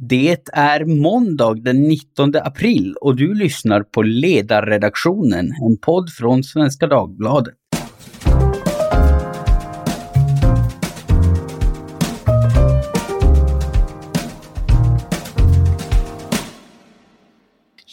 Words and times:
Det 0.00 0.48
är 0.52 0.84
måndag 0.84 1.54
den 1.54 1.82
19 1.82 2.32
april 2.44 2.94
och 3.00 3.16
du 3.16 3.34
lyssnar 3.34 3.82
på 3.82 4.02
Ledarredaktionen, 4.02 5.46
en 5.46 5.78
podd 5.82 6.10
från 6.10 6.44
Svenska 6.44 6.86
Dagbladet. 6.86 7.54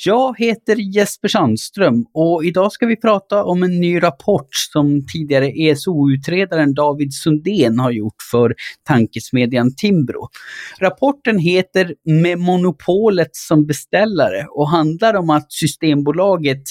Jag 0.06 0.40
heter 0.40 0.76
Jesper 0.76 1.28
Sandström 1.28 2.06
och 2.14 2.46
idag 2.46 2.72
ska 2.72 2.86
vi 2.86 2.96
prata 2.96 3.44
om 3.44 3.64
en 3.64 3.80
ny 3.82 4.04
rapport 4.04 4.48
som 4.52 5.06
tidigare 5.14 5.48
ESO-utredaren 5.48 6.74
David 6.74 7.14
Sundén 7.14 7.80
har 7.80 7.92
gjort 7.92 8.22
för 8.32 8.56
tankesmedjan 8.88 9.76
Timbro. 9.76 10.30
Rapporten 10.80 11.40
heter 11.40 11.96
Med 12.06 12.40
monopolet 12.40 13.36
som 13.36 13.66
beställare 13.66 14.48
och 14.50 14.70
handlar 14.70 15.14
om 15.14 15.30
att 15.30 15.52
Systembolaget 15.52 16.64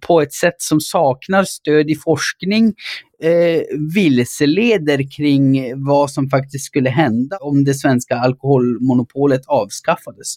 på 0.00 0.20
ett 0.20 0.32
sätt 0.32 0.54
som 0.58 0.80
saknar 0.80 1.44
stöd 1.44 1.90
i 1.90 1.94
forskning 1.94 2.74
eh, 3.22 3.62
vilseleder 3.94 5.16
kring 5.16 5.72
vad 5.84 6.10
som 6.10 6.30
faktiskt 6.30 6.64
skulle 6.64 6.90
hända 6.90 7.36
om 7.36 7.64
det 7.64 7.74
svenska 7.74 8.16
alkoholmonopolet 8.16 9.42
avskaffades. 9.46 10.36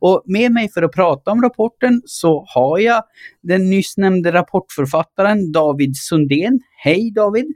Och 0.00 0.22
med 0.26 0.52
mig 0.52 0.70
för 0.72 0.82
att 0.82 0.92
prata 0.92 1.30
om 1.30 1.42
rapporten 1.42 2.02
så 2.04 2.44
har 2.54 2.78
jag 2.78 3.02
den 3.42 3.70
nyss 3.70 3.96
nämnde 3.96 4.32
rapportförfattaren 4.32 5.52
David 5.52 5.96
Sundén. 5.96 6.60
Hej 6.82 7.12
David! 7.14 7.46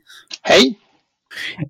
Hej! 0.42 0.78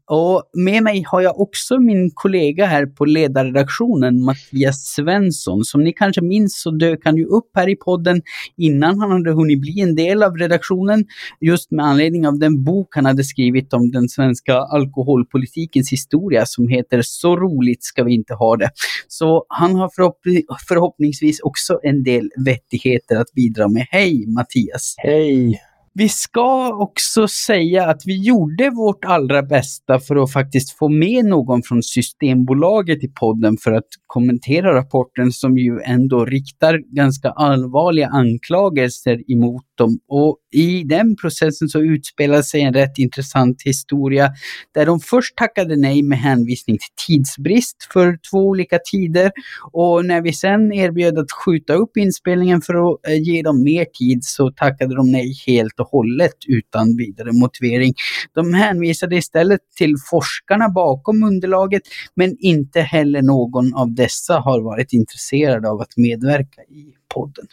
Och 0.06 0.42
med 0.55 0.82
mig 0.82 1.05
har 1.06 1.20
jag 1.20 1.41
också 1.41 1.78
min 1.78 2.10
kollega 2.14 2.66
här 2.66 2.87
på 2.87 3.05
ledarredaktionen, 3.05 4.24
Mattias 4.24 4.95
Svensson. 4.96 5.64
Som 5.64 5.84
ni 5.84 5.92
kanske 5.92 6.20
minns 6.20 6.62
så 6.62 6.70
dök 6.70 7.05
han 7.05 7.16
ju 7.16 7.24
upp 7.24 7.50
här 7.55 7.69
i 7.69 7.77
podden 7.77 8.23
innan 8.56 9.00
han 9.00 9.11
hade 9.11 9.33
hunnit 9.33 9.61
bli 9.61 9.81
en 9.81 9.94
del 9.94 10.22
av 10.22 10.36
redaktionen. 10.36 11.05
Just 11.41 11.70
med 11.70 11.86
anledning 11.86 12.27
av 12.27 12.38
den 12.38 12.64
bok 12.64 12.94
han 12.94 13.06
hade 13.06 13.25
skrivit 13.25 13.72
om 13.72 13.91
den 13.91 14.08
svenska 14.08 14.55
alkoholpolitikens 14.58 15.92
historia 15.92 16.47
som 16.47 16.69
heter 16.69 17.03
Så 17.03 17.36
roligt 17.36 17.84
ska 17.84 18.05
vi 18.05 18.14
inte 18.14 18.34
ha 18.34 18.56
det. 18.56 18.70
Så 19.08 19.44
han 19.48 19.75
har 19.75 19.88
förhopp 19.88 20.20
förhoppningsvis 20.69 21.41
också 21.41 21.81
en 21.83 22.03
del 22.03 22.31
vettigheter 22.44 23.16
att 23.16 23.33
bidra 23.33 23.69
med. 23.69 23.86
Hej 23.91 24.27
Mattias! 24.27 24.94
Hej! 24.98 25.69
Vi 25.94 26.08
ska 26.08 26.74
också 26.74 27.28
säga 27.28 27.86
att 27.86 28.02
vi 28.06 28.22
gjorde 28.22 28.70
vårt 28.70 29.05
allra 29.05 29.42
bästa 29.42 30.00
för 30.00 30.22
att 30.22 30.32
faktiskt 30.32 30.78
få 30.78 30.88
med 30.88 31.24
någon 31.24 31.62
från 31.62 31.82
Systembolaget 31.82 33.05
i 33.05 33.08
podden 33.08 33.56
för 33.56 33.72
att 33.72 33.88
kommentera 34.06 34.74
rapporten 34.74 35.32
som 35.32 35.58
ju 35.58 35.80
ändå 35.84 36.24
riktar 36.24 36.78
ganska 36.94 37.30
allvarliga 37.30 38.08
anklagelser 38.08 39.32
emot 39.32 39.64
dem. 39.81 39.98
Och 40.09 40.39
i 40.53 40.84
den 40.84 41.17
processen 41.17 41.69
så 41.69 41.81
utspelade 41.81 42.42
sig 42.42 42.61
en 42.61 42.75
rätt 42.75 42.98
intressant 42.98 43.62
historia 43.64 44.31
där 44.75 44.87
de 44.87 45.00
först 45.00 45.37
tackade 45.37 45.77
nej 45.77 46.03
med 46.03 46.19
hänvisning 46.19 46.78
till 46.78 47.06
tidsbrist 47.06 47.77
för 47.92 48.19
två 48.31 48.39
olika 48.39 48.78
tider 48.91 49.33
och 49.72 50.05
när 50.05 50.20
vi 50.22 50.33
sen 50.33 50.72
erbjöd 50.72 51.19
att 51.19 51.33
skjuta 51.33 51.75
upp 51.75 51.97
inspelningen 51.97 52.61
för 52.61 52.75
att 52.75 53.06
eh, 53.09 53.22
ge 53.22 53.42
dem 53.42 53.62
mer 53.62 53.84
tid 53.84 54.25
så 54.25 54.50
tackade 54.50 54.95
de 54.95 55.12
nej 55.12 55.34
helt 55.47 55.81
och 55.81 55.87
hållet 55.87 56.37
utan 56.47 56.97
vidare 56.97 57.33
motivering. 57.33 57.94
De 58.34 58.55
hänvisade 58.55 59.17
istället 59.17 59.61
till 59.77 59.94
forskarna 60.11 60.69
bakom 60.69 61.22
underlaget 61.22 61.83
men 62.15 62.37
inte 62.39 62.81
heller 62.81 63.22
någon 63.22 63.75
av 63.75 63.94
dessa 63.94 64.39
har 64.39 64.61
varit 64.61 64.92
intresserad 64.92 65.67
av 65.67 65.81
att 65.81 65.97
medverka 65.97 66.62
i 66.62 66.94
podden. 67.15 67.47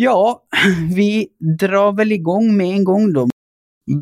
Ja, 0.00 0.42
vi 0.94 1.28
drar 1.58 1.92
väl 1.92 2.12
igång 2.12 2.56
med 2.56 2.66
en 2.66 2.84
gång 2.84 3.12
då. 3.12 3.28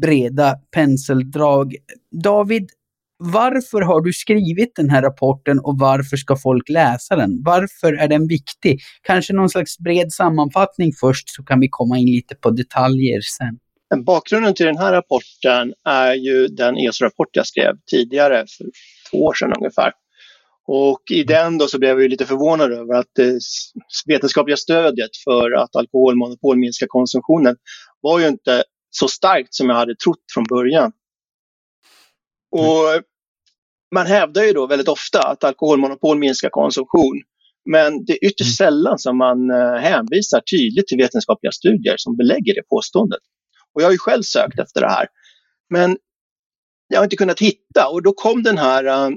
Breda 0.00 0.54
penseldrag. 0.74 1.74
David, 2.22 2.70
varför 3.18 3.80
har 3.80 4.00
du 4.00 4.12
skrivit 4.12 4.72
den 4.76 4.90
här 4.90 5.02
rapporten 5.02 5.58
och 5.58 5.78
varför 5.78 6.16
ska 6.16 6.36
folk 6.36 6.68
läsa 6.68 7.16
den? 7.16 7.42
Varför 7.44 7.92
är 7.92 8.08
den 8.08 8.28
viktig? 8.28 8.80
Kanske 9.02 9.32
någon 9.32 9.48
slags 9.48 9.78
bred 9.78 10.12
sammanfattning 10.12 10.92
först 11.00 11.30
så 11.30 11.42
kan 11.42 11.60
vi 11.60 11.68
komma 11.70 11.98
in 11.98 12.06
lite 12.06 12.34
på 12.34 12.50
detaljer 12.50 13.20
sen. 13.20 13.58
Bakgrunden 14.04 14.54
till 14.54 14.66
den 14.66 14.78
här 14.78 14.92
rapporten 14.92 15.74
är 15.84 16.14
ju 16.14 16.46
den 16.46 16.76
ESO-rapport 16.76 17.28
jag 17.32 17.46
skrev 17.46 17.72
tidigare 17.90 18.44
för 18.58 18.66
två 19.10 19.24
år 19.24 19.34
sedan 19.34 19.52
ungefär. 19.58 19.92
Och 20.66 21.02
i 21.10 21.24
den 21.24 21.58
då 21.58 21.66
så 21.66 21.78
blev 21.78 22.00
jag 22.00 22.10
lite 22.10 22.26
förvånad 22.26 22.72
över 22.72 22.94
att 22.94 23.10
det 23.14 23.38
vetenskapliga 24.06 24.56
stödet 24.56 25.10
för 25.24 25.50
att 25.50 25.76
alkoholmonopol 25.76 26.58
minskar 26.58 26.86
konsumtionen 26.86 27.56
var 28.00 28.20
ju 28.20 28.28
inte 28.28 28.64
så 28.90 29.08
starkt 29.08 29.54
som 29.54 29.68
jag 29.68 29.76
hade 29.76 29.96
trott 29.96 30.24
från 30.34 30.44
början. 30.44 30.92
Och 32.50 33.02
man 33.94 34.06
hävdar 34.06 34.42
ju 34.44 34.52
då 34.52 34.66
väldigt 34.66 34.88
ofta 34.88 35.28
att 35.28 35.44
alkoholmonopol 35.44 36.18
minskar 36.18 36.48
konsumtion. 36.48 37.22
Men 37.70 38.04
det 38.04 38.12
är 38.12 38.24
ytterst 38.24 38.60
mm. 38.60 38.70
sällan 38.70 38.98
som 38.98 39.18
man 39.18 39.50
eh, 39.50 39.74
hänvisar 39.74 40.40
tydligt 40.40 40.86
till 40.86 40.98
vetenskapliga 40.98 41.52
studier 41.52 41.94
som 41.96 42.16
belägger 42.16 42.54
det 42.54 42.68
påståendet. 42.68 43.20
Och 43.74 43.82
jag 43.82 43.86
har 43.86 43.92
ju 43.92 43.98
själv 43.98 44.22
sökt 44.22 44.58
efter 44.58 44.80
det 44.80 44.90
här. 44.90 45.06
Men 45.70 45.98
jag 46.88 46.98
har 46.98 47.04
inte 47.04 47.16
kunnat 47.16 47.40
hitta 47.40 47.88
och 47.88 48.02
då 48.02 48.12
kom 48.12 48.42
den 48.42 48.58
här 48.58 48.84
uh, 48.84 49.16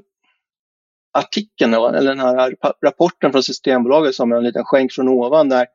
artikeln, 1.11 1.73
eller 1.73 2.09
den 2.09 2.19
här 2.19 2.55
rapporten 2.85 3.31
från 3.31 3.43
Systembolaget 3.43 4.15
som 4.15 4.31
en 4.31 4.43
liten 4.43 4.63
skänk 4.65 4.93
från 4.93 5.09
ovan 5.09 5.49
där, 5.49 5.67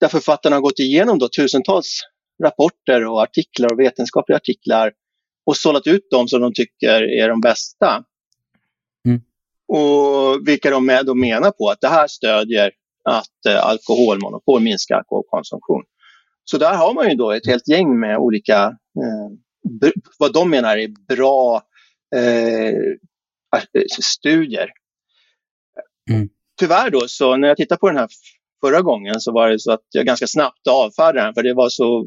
där 0.00 0.08
författarna 0.08 0.56
har 0.56 0.60
gått 0.60 0.78
igenom 0.78 1.18
då 1.18 1.28
tusentals 1.28 2.00
rapporter 2.42 3.06
och 3.06 3.22
artiklar 3.22 3.72
och 3.72 3.80
vetenskapliga 3.80 4.36
artiklar 4.36 4.92
och 5.46 5.56
sållat 5.56 5.86
ut 5.86 6.10
dem 6.10 6.28
som 6.28 6.40
de 6.40 6.52
tycker 6.54 7.02
är 7.02 7.28
de 7.28 7.40
bästa. 7.40 8.04
Mm. 9.06 9.20
Och 9.68 10.48
vilka 10.48 10.70
de 10.70 10.86
med, 10.86 11.06
de 11.06 11.20
menar 11.20 11.50
på 11.50 11.68
att 11.68 11.80
det 11.80 11.88
här 11.88 12.06
stödjer 12.06 12.70
att 13.04 13.46
eh, 13.48 13.66
alkoholmonopol 13.66 14.62
minskar 14.62 14.96
alkoholkonsumtion. 14.96 15.82
Så 16.44 16.58
där 16.58 16.74
har 16.74 16.94
man 16.94 17.08
ju 17.08 17.14
då 17.14 17.30
ett 17.30 17.46
helt 17.46 17.68
gäng 17.68 18.00
med 18.00 18.18
olika, 18.18 18.64
eh, 18.64 19.28
vad 20.18 20.32
de 20.32 20.50
menar 20.50 20.76
är 20.76 20.88
bra 21.16 21.62
eh, 22.16 22.74
studier. 24.02 24.70
Mm. 26.10 26.28
Tyvärr 26.60 26.90
då, 26.90 27.00
så 27.06 27.36
när 27.36 27.48
jag 27.48 27.56
tittade 27.56 27.78
på 27.78 27.88
den 27.88 27.98
här 27.98 28.08
förra 28.60 28.82
gången 28.82 29.20
så 29.20 29.32
var 29.32 29.50
det 29.50 29.58
så 29.58 29.72
att 29.72 29.84
jag 29.90 30.06
ganska 30.06 30.26
snabbt 30.26 30.66
avfärdade 30.70 31.26
den 31.26 31.34
för 31.34 31.42
det 31.42 31.54
var 31.54 31.68
så 31.68 32.06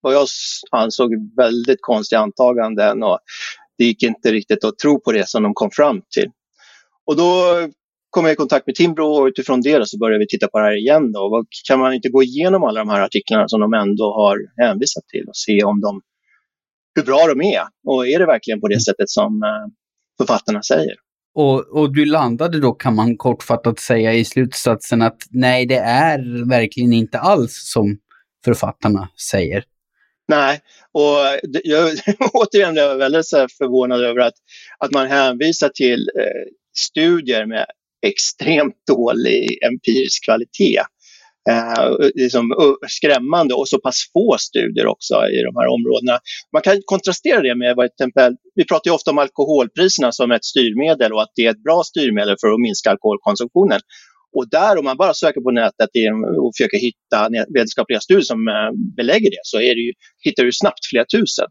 vad 0.00 0.14
jag 0.14 0.26
ansåg 0.70 1.10
väldigt 1.36 1.78
konstiga 1.80 2.20
antaganden 2.20 3.02
och 3.02 3.18
det 3.78 3.84
gick 3.84 4.02
inte 4.02 4.32
riktigt 4.32 4.64
att 4.64 4.78
tro 4.78 5.00
på 5.00 5.12
det 5.12 5.28
som 5.28 5.42
de 5.42 5.54
kom 5.54 5.70
fram 5.70 6.02
till. 6.14 6.30
Och 7.06 7.16
då 7.16 7.58
kom 8.10 8.24
jag 8.24 8.32
i 8.32 8.36
kontakt 8.36 8.66
med 8.66 8.74
Timbro 8.76 9.06
och 9.06 9.26
utifrån 9.26 9.60
det 9.60 9.88
så 9.88 9.98
började 9.98 10.18
vi 10.18 10.26
titta 10.26 10.48
på 10.48 10.58
det 10.58 10.64
här 10.64 10.76
igen. 10.76 11.12
Då. 11.12 11.44
kan 11.68 11.78
man 11.78 11.94
inte 11.94 12.08
gå 12.08 12.22
igenom 12.22 12.64
alla 12.64 12.80
de 12.80 12.88
här 12.88 13.00
artiklarna 13.00 13.48
som 13.48 13.60
de 13.60 13.74
ändå 13.74 14.04
har 14.04 14.38
hänvisat 14.62 15.04
till 15.08 15.24
och 15.28 15.36
se 15.36 15.64
om 15.64 15.80
de, 15.80 16.00
hur 16.94 17.02
bra 17.02 17.26
de 17.26 17.40
är? 17.40 17.62
Och 17.86 18.08
är 18.08 18.18
det 18.18 18.26
verkligen 18.26 18.60
på 18.60 18.68
det 18.68 18.80
sättet 18.80 19.10
som 19.10 19.42
eh, 19.42 19.66
författarna 20.18 20.62
säger? 20.62 20.94
Och, 21.34 21.78
och 21.78 21.94
du 21.94 22.04
landade 22.04 22.60
då 22.60 22.72
kan 22.72 22.94
man 22.94 23.16
kortfattat 23.16 23.78
säga 23.78 24.12
i 24.14 24.24
slutsatsen 24.24 25.02
att 25.02 25.18
nej, 25.30 25.66
det 25.66 25.78
är 25.78 26.48
verkligen 26.48 26.92
inte 26.92 27.18
alls 27.18 27.70
som 27.72 27.98
författarna 28.44 29.08
säger. 29.30 29.64
Nej, 30.28 30.60
och 30.92 31.16
jag, 31.64 31.90
återigen 32.32 32.78
är 32.78 32.82
jag 32.82 32.96
väldigt 32.96 33.28
förvånad 33.28 34.04
över 34.04 34.20
att, 34.20 34.34
att 34.78 34.92
man 34.92 35.06
hänvisar 35.06 35.68
till 35.68 36.10
eh, 36.20 36.52
studier 36.76 37.46
med 37.46 37.66
extremt 38.06 38.74
dålig 38.86 39.58
empirisk 39.62 40.24
kvalitet. 40.24 40.82
Eh, 41.50 41.96
liksom, 42.14 42.44
skrämmande 42.88 43.54
och 43.54 43.68
så 43.68 43.80
pass 43.80 43.98
få 44.12 44.36
studier 44.38 44.86
också 44.86 45.14
i 45.14 45.42
de 45.42 45.52
här 45.60 45.68
områdena. 45.76 46.18
Man 46.52 46.62
kan 46.62 46.76
kontrastera 46.84 47.40
det 47.40 47.54
med, 47.54 47.76
vad 47.76 47.86
exempel, 47.86 48.36
vi 48.54 48.64
pratar 48.64 48.90
ju 48.90 48.94
ofta 48.94 49.10
om 49.10 49.18
alkoholpriserna 49.18 50.12
som 50.12 50.30
ett 50.30 50.44
styrmedel 50.44 51.12
och 51.12 51.22
att 51.22 51.32
det 51.34 51.46
är 51.46 51.50
ett 51.50 51.62
bra 51.62 51.82
styrmedel 51.84 52.36
för 52.40 52.48
att 52.48 52.60
minska 52.60 52.90
alkoholkonsumtionen. 52.90 53.80
Och 54.36 54.48
där 54.50 54.78
om 54.78 54.84
man 54.84 54.96
bara 54.96 55.14
söker 55.14 55.40
på 55.40 55.50
nätet 55.50 55.90
och 56.42 56.52
försöker 56.56 56.78
hitta 56.78 57.28
vetenskapliga 57.54 58.00
studier 58.00 58.24
som 58.24 58.48
eh, 58.48 58.70
belägger 58.96 59.30
det 59.30 59.42
så 59.42 59.56
är 59.56 59.74
det 59.74 59.80
ju, 59.80 59.92
hittar 60.24 60.44
du 60.44 60.52
snabbt 60.52 60.86
flera 60.90 61.04
tusen. 61.04 61.46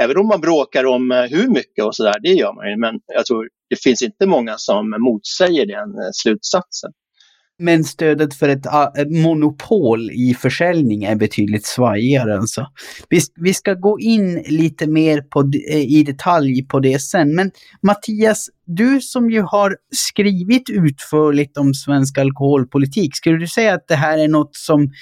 Även 0.00 0.16
om 0.16 0.26
man 0.26 0.40
bråkar 0.40 0.84
om 0.86 1.10
eh, 1.10 1.22
hur 1.22 1.48
mycket 1.48 1.84
och 1.84 1.96
sådär, 1.96 2.14
det 2.22 2.28
gör 2.28 2.54
man 2.54 2.70
ju, 2.70 2.76
men 2.76 2.94
jag 3.06 3.26
tror 3.26 3.48
det 3.70 3.82
finns 3.82 4.02
inte 4.02 4.26
många 4.26 4.54
som 4.58 4.90
motsäger 4.90 5.66
den 5.66 5.88
eh, 6.02 6.10
slutsatsen. 6.12 6.92
Men 7.64 7.84
stödet 7.84 8.34
för 8.34 8.48
ett, 8.48 8.66
ah, 8.66 8.92
ett, 8.98 9.10
monopol 9.10 10.10
i 10.10 10.34
försäljning 10.34 11.04
är 11.04 11.16
betydligt 11.16 11.66
svajigare. 11.66 12.38
Alltså. 12.38 12.66
Vi, 13.08 13.20
vi 13.36 13.54
ska 13.54 13.74
gå 13.74 14.00
in 14.00 14.42
lite 14.46 14.86
mer 14.86 15.20
på, 15.20 15.50
eh, 15.70 15.80
i 15.80 16.02
detalj 16.02 16.66
på 16.66 16.80
det 16.80 16.98
sen. 16.98 17.34
Men 17.34 17.50
Mattias, 17.82 18.48
du 18.66 19.00
som 19.00 19.30
ju 19.30 19.42
har 19.42 19.76
skrivit 19.90 20.70
utförligt 20.70 21.56
om 21.56 21.74
svensk 21.74 22.18
alkoholpolitik, 22.18 23.16
skulle 23.16 23.38
du 23.38 23.46
säga 23.46 23.74
att 23.74 23.88
det 23.88 23.96
här 23.96 24.18
är 24.18 24.28
något 24.28 24.56
som 24.56 24.92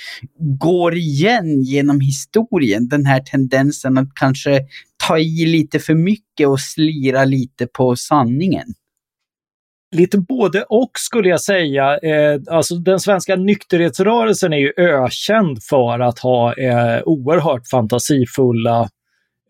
går 0.58 0.96
igen 0.96 1.62
genom 1.62 2.00
historien? 2.00 2.88
Den 2.88 3.06
här 3.06 3.20
tendensen 3.20 3.98
att 3.98 4.14
kanske 4.14 4.60
ta 5.08 5.18
i 5.18 5.46
lite 5.46 5.78
för 5.78 5.94
mycket 5.94 6.48
och 6.48 6.60
slira 6.60 7.24
lite 7.24 7.66
på 7.66 7.96
sanningen? 7.96 8.74
Lite 9.92 10.18
både 10.18 10.64
och 10.68 10.90
skulle 10.94 11.28
jag 11.28 11.40
säga. 11.40 11.98
Eh, 11.98 12.40
alltså 12.50 12.74
den 12.74 13.00
svenska 13.00 13.36
nykterhetsrörelsen 13.36 14.52
är 14.52 14.56
ju 14.56 14.72
ökänd 14.76 15.62
för 15.70 16.00
att 16.00 16.18
ha 16.18 16.54
eh, 16.54 17.02
oerhört 17.04 17.68
fantasifulla 17.70 18.88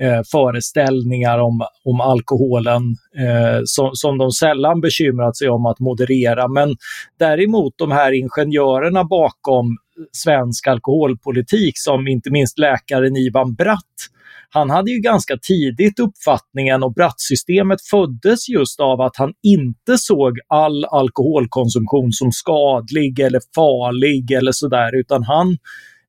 eh, 0.01 0.21
föreställningar 0.33 1.39
om, 1.39 1.61
om 1.85 2.01
alkoholen 2.01 2.83
eh, 3.19 3.61
som, 3.65 3.91
som 3.93 4.19
de 4.19 4.31
sällan 4.31 4.81
bekymrat 4.81 5.37
sig 5.37 5.49
om 5.49 5.67
att 5.67 5.81
moderera. 5.81 6.49
Men 6.49 6.77
däremot 7.19 7.75
de 7.79 7.91
här 7.91 8.13
ingenjörerna 8.13 9.05
bakom 9.05 9.77
svensk 10.13 10.67
alkoholpolitik 10.67 11.79
som 11.79 12.09
inte 12.09 12.31
minst 12.31 12.59
läkaren 12.59 13.17
Ivan 13.17 13.55
Bratt. 13.55 14.09
Han 14.55 14.71
hade 14.71 14.91
ju 14.91 14.99
ganska 14.99 15.37
tidigt 15.43 15.99
uppfattningen 15.99 16.83
och 16.83 16.95
Brattsystemet 16.95 17.83
föddes 17.83 18.49
just 18.49 18.81
av 18.81 19.01
att 19.01 19.17
han 19.17 19.33
inte 19.43 19.99
såg 19.99 20.39
all 20.49 20.85
alkoholkonsumtion 20.85 22.13
som 22.13 22.33
skadlig 22.33 23.21
eller 23.21 23.41
farlig 23.55 24.31
eller 24.31 24.53
sådär, 24.53 25.01
utan 25.01 25.23
han, 25.23 25.49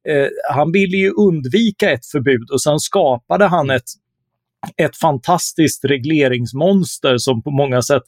eh, 0.10 0.28
han 0.54 0.72
ville 0.72 0.98
ju 0.98 1.10
undvika 1.10 1.92
ett 1.92 2.06
förbud 2.06 2.50
och 2.52 2.62
sen 2.62 2.80
skapade 2.80 3.46
han 3.48 3.70
ett, 3.70 3.90
ett 4.78 4.98
fantastiskt 4.98 5.86
regleringsmonster 5.86 7.18
som 7.18 7.44
på 7.44 7.52
många 7.52 7.82
sätt 7.82 8.04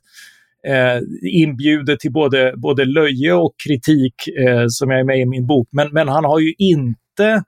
eh, 0.67 1.01
inbjuder 1.21 1.95
till 1.95 2.11
både, 2.11 2.53
både 2.57 2.85
löje 2.85 3.33
och 3.33 3.55
kritik 3.67 4.15
eh, 4.47 4.65
som 4.67 4.91
jag 4.91 4.99
är 4.99 5.03
med 5.03 5.19
i 5.19 5.25
min 5.25 5.47
bok. 5.47 5.67
Men, 5.71 5.89
men 5.91 6.07
han 6.07 6.25
har 6.25 6.39
ju 6.39 6.53
inte 6.57 7.43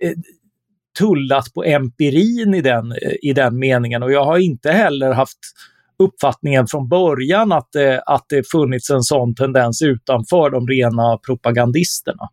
eh, 0.00 0.12
tullat 0.98 1.52
på 1.54 1.64
empirin 1.64 2.54
i 2.54 2.60
den, 2.60 2.92
eh, 2.92 3.12
i 3.22 3.32
den 3.32 3.58
meningen 3.58 4.02
och 4.02 4.12
jag 4.12 4.24
har 4.24 4.38
inte 4.38 4.70
heller 4.70 5.12
haft 5.12 5.38
uppfattningen 5.98 6.66
från 6.66 6.88
början 6.88 7.52
att 7.52 7.68
det, 7.72 8.02
att 8.06 8.24
det 8.28 8.50
funnits 8.50 8.90
en 8.90 9.02
sån 9.02 9.34
tendens 9.34 9.82
utanför 9.82 10.50
de 10.50 10.68
rena 10.68 11.18
propagandisterna. 11.26 12.28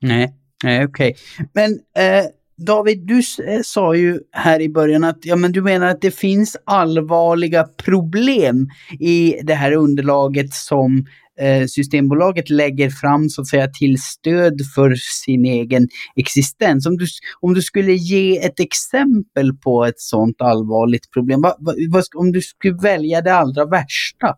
Nej, 0.00 0.34
nej 0.64 0.84
okej. 0.84 1.14
Okay. 1.14 1.46
Men 1.52 1.72
eh, 1.72 2.24
David, 2.64 3.06
du 3.06 3.18
eh, 3.18 3.60
sa 3.64 3.94
ju 3.94 4.20
här 4.32 4.60
i 4.60 4.68
början 4.68 5.04
att 5.04 5.18
ja, 5.22 5.36
men 5.36 5.52
du 5.52 5.62
menar 5.62 5.86
att 5.86 6.00
det 6.00 6.10
finns 6.10 6.56
allvarliga 6.64 7.64
problem 7.64 8.68
i 9.00 9.34
det 9.42 9.54
här 9.54 9.72
underlaget 9.72 10.52
som 10.52 11.04
Eh, 11.40 11.66
Systembolaget 11.66 12.50
lägger 12.50 12.90
fram 12.90 13.28
så 13.28 13.40
att 13.40 13.48
säga 13.48 13.68
till 13.68 14.02
stöd 14.02 14.60
för 14.74 14.94
sin 15.24 15.44
egen 15.44 15.88
existens. 16.16 16.86
Om 16.86 16.96
du, 16.96 17.06
om 17.40 17.54
du 17.54 17.62
skulle 17.62 17.92
ge 17.92 18.38
ett 18.38 18.60
exempel 18.60 19.52
på 19.52 19.84
ett 19.84 20.00
sådant 20.00 20.40
allvarligt 20.40 21.10
problem, 21.10 21.40
vad, 21.40 21.56
vad, 21.90 22.04
om 22.14 22.32
du 22.32 22.40
skulle 22.40 22.78
välja 22.82 23.20
det 23.20 23.34
allra 23.34 23.64
värsta? 23.64 24.36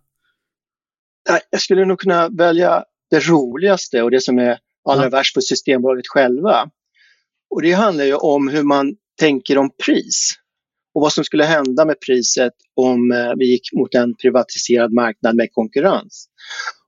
Jag 1.50 1.60
skulle 1.60 1.84
nog 1.84 1.98
kunna 1.98 2.28
välja 2.28 2.84
det 3.10 3.28
roligaste 3.28 4.02
och 4.02 4.10
det 4.10 4.20
som 4.20 4.38
är 4.38 4.58
allra 4.88 5.04
ja. 5.04 5.10
värst 5.10 5.34
för 5.34 5.40
Systembolaget 5.40 6.08
själva. 6.08 6.70
Och 7.54 7.62
det 7.62 7.72
handlar 7.72 8.04
ju 8.04 8.14
om 8.14 8.48
hur 8.48 8.62
man 8.62 8.96
tänker 9.20 9.58
om 9.58 9.70
pris 9.84 10.30
och 10.94 11.00
vad 11.00 11.12
som 11.12 11.24
skulle 11.24 11.44
hända 11.44 11.84
med 11.84 12.00
priset 12.06 12.52
om 12.76 13.10
eh, 13.12 13.32
vi 13.38 13.46
gick 13.50 13.72
mot 13.72 13.94
en 13.94 14.16
privatiserad 14.16 14.92
marknad 14.92 15.36
med 15.36 15.48
konkurrens. 15.52 16.26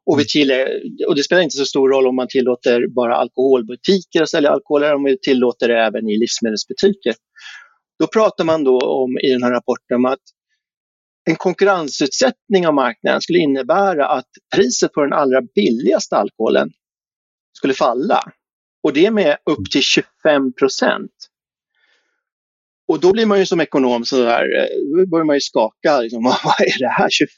Och, 0.07 0.19
vi 0.19 0.23
mm. 0.23 0.27
till, 0.29 0.67
och 1.09 1.15
det 1.17 1.23
spelar 1.23 1.43
inte 1.43 1.57
så 1.57 1.65
stor 1.65 1.89
roll 1.89 2.07
om 2.07 2.17
man 2.17 2.29
tillåter 2.29 2.95
bara 2.95 3.17
alkoholbutiker 3.17 4.23
att 4.23 4.31
sälja 4.31 4.51
alkohol 4.51 4.83
eller 4.83 4.95
om 4.95 5.05
vi 5.05 5.19
tillåter 5.19 5.69
det 5.69 5.81
även 5.81 6.09
i 6.09 6.19
livsmedelsbutiker. 6.19 7.15
Då 7.99 8.07
pratar 8.07 8.45
man 8.45 8.65
då 8.65 8.79
om 8.79 9.19
i 9.19 9.33
den 9.33 9.43
här 9.43 9.51
rapporten 9.51 9.97
om 9.97 10.05
att 10.05 10.23
en 11.31 11.37
konkurrensutsättning 11.37 12.67
av 12.67 12.75
marknaden 12.75 13.21
skulle 13.21 13.39
innebära 13.39 14.09
att 14.09 14.31
priset 14.55 14.93
på 14.93 15.03
den 15.03 15.13
allra 15.13 15.43
billigaste 15.55 16.17
alkoholen 16.17 16.71
skulle 17.59 17.75
falla. 17.75 18.21
Och 18.87 18.93
det 18.93 19.11
med 19.11 19.37
upp 19.45 19.71
till 19.71 19.83
25 19.83 20.53
procent. 20.53 21.13
Och 22.89 23.01
då 23.01 23.13
blir 23.13 23.27
man 23.27 23.39
ju 23.39 23.47
som 23.47 23.61
ekonom 23.61 24.05
så 24.05 24.17
där, 24.17 24.59
eh, 24.59 24.99
då 24.99 25.07
börjar 25.07 25.25
man 25.25 25.37
ju 25.37 25.41
skaka. 25.41 26.01
Liksom, 26.01 26.23
vad 26.45 26.61
är 26.61 26.79
det 26.79 26.89
här, 26.89 27.11
25 27.11 27.31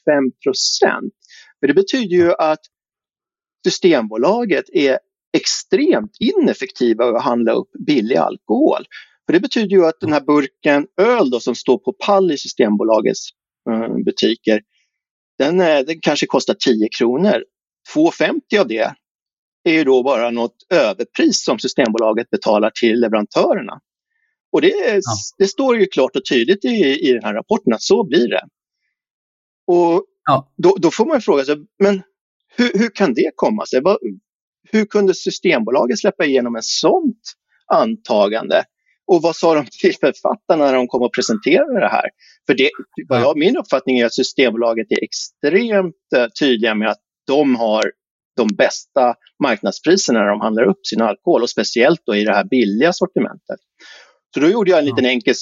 procent? 0.45 1.15
För 1.61 1.67
det 1.67 1.75
betyder 1.75 2.17
ju 2.17 2.33
att 2.35 2.59
Systembolaget 3.67 4.65
är 4.73 4.99
extremt 5.37 6.11
ineffektiva 6.21 7.05
att 7.05 7.25
handla 7.25 7.53
upp 7.53 7.71
billig 7.87 8.17
alkohol. 8.17 8.85
För 9.27 9.33
det 9.33 9.41
betyder 9.41 9.77
ju 9.77 9.87
att 9.87 10.01
den 10.01 10.13
här 10.13 10.21
burken 10.21 10.87
öl 11.01 11.31
då, 11.31 11.41
som 11.41 11.55
står 11.55 11.79
på 11.79 11.93
pall 11.93 12.33
i 12.33 12.39
Systembolagets 12.39 13.29
eh, 13.71 13.97
butiker, 14.05 14.61
den, 15.39 15.61
eh, 15.61 15.81
den 15.81 16.01
kanske 16.01 16.27
kostar 16.27 16.55
10 16.55 16.89
kronor. 16.99 17.45
2,50 17.95 18.61
av 18.61 18.69
det 18.69 18.95
är 19.71 19.75
ju 19.75 19.85
då 19.85 20.03
bara 20.03 20.31
något 20.31 20.57
överpris 20.71 21.45
som 21.45 21.59
Systembolaget 21.59 22.31
betalar 22.31 22.71
till 22.71 23.01
leverantörerna. 23.01 23.81
Och 24.53 24.61
det, 24.61 24.73
är, 24.73 24.95
ja. 24.95 25.15
det 25.39 25.47
står 25.47 25.79
ju 25.79 25.87
klart 25.87 26.17
och 26.17 26.27
tydligt 26.31 26.65
i, 26.65 27.09
i 27.09 27.13
den 27.13 27.25
här 27.25 27.35
rapporten 27.35 27.73
att 27.73 27.83
så 27.83 28.05
blir 28.05 28.29
det. 28.29 28.43
Och 29.67 30.05
Ja. 30.29 30.53
Då, 30.57 30.77
då, 30.79 30.91
får 30.91 31.07
man 31.07 31.21
fråga 31.21 31.45
sig, 31.45 31.57
men 31.79 32.03
hur, 32.57 32.79
hur 32.79 32.91
kan 32.95 33.15
det 33.15 33.31
komma 33.35 33.67
sig? 33.67 33.81
Vad, 33.83 33.99
hur 34.73 34.85
kunde 34.85 35.15
Systembolaget 35.15 35.99
släppa 35.99 36.25
igenom 36.25 36.57
ett 36.57 36.65
sådant 36.65 37.23
antagande? 37.67 38.65
Och 39.07 39.23
vad 39.23 39.37
sa 39.37 39.55
de 39.55 39.67
till 39.81 39.95
författarna 40.01 40.65
när 40.65 40.73
de 40.73 40.89
kom 40.89 41.03
och 41.03 41.15
presenterade 41.15 41.81
det 41.81 41.89
här? 41.89 42.09
För 42.47 42.55
det, 42.55 42.71
vad 43.09 43.21
jag, 43.21 43.39
min 43.39 43.57
uppfattning 43.57 43.99
är 43.99 44.07
att 44.07 44.15
Systembolaget 44.15 44.87
är 44.93 45.05
extremt 45.05 45.95
uh, 46.17 46.27
tydliga 46.41 46.75
med 46.75 46.91
att 46.91 47.01
de 47.27 47.57
har 47.57 47.93
de 48.39 48.49
bästa 48.57 49.15
marknadspriserna 49.43 50.19
när 50.19 50.27
de 50.27 50.41
handlar 50.41 50.65
upp 50.65 50.87
sin 50.87 51.03
alkohol 51.03 51.43
och 51.43 51.51
speciellt 51.51 52.01
då 52.07 52.17
i 52.17 52.25
det 52.25 52.35
här 52.35 52.45
billiga 52.45 52.93
sortimentet. 52.93 53.61
Så 54.35 54.41
då 54.41 54.49
gjorde 54.49 54.71
jag 54.71 54.79
en 54.79 54.85
liten 54.85 55.07
enkel 55.07 55.35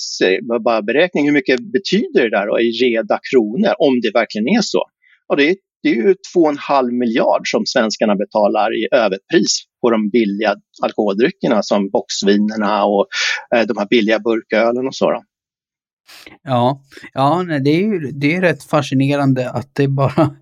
bara 0.64 0.82
beräkning. 0.82 1.26
Hur 1.26 1.32
mycket 1.32 1.72
betyder 1.72 2.22
det 2.22 2.31
där 2.31 2.46
då 2.46 2.60
i 2.60 2.70
reda 2.70 3.19
kronor 3.31 3.75
om 3.78 4.00
det 4.00 4.10
verkligen 4.10 4.48
är 4.48 4.62
så? 4.62 4.82
Ja, 5.28 5.37
det, 5.37 5.50
är, 5.50 5.56
det 5.82 5.88
är 5.88 5.94
ju 5.94 6.14
2,5 6.37 6.90
miljard 6.90 7.43
som 7.44 7.66
svenskarna 7.66 8.16
betalar 8.16 8.68
i 8.82 8.88
överpris 8.92 9.62
på 9.82 9.90
de 9.90 10.11
billiga 10.11 10.54
alkoholdryckerna 10.82 11.62
som 11.62 11.90
boxvinerna 11.90 12.85
och 12.85 13.06
eh, 13.54 13.66
de 13.66 13.78
här 13.78 13.87
billiga 13.87 14.18
burkölen 14.18 14.87
och 14.87 14.94
så. 14.94 15.11
Då. 15.11 15.23
Ja, 16.42 16.80
ja 17.12 17.42
nej, 17.42 17.61
det 17.61 17.70
är 17.70 17.80
ju 17.80 17.99
det 17.99 18.37
är 18.37 18.40
rätt 18.40 18.64
fascinerande 18.64 19.50
att 19.50 19.75
det 19.75 19.88
bara 19.88 20.37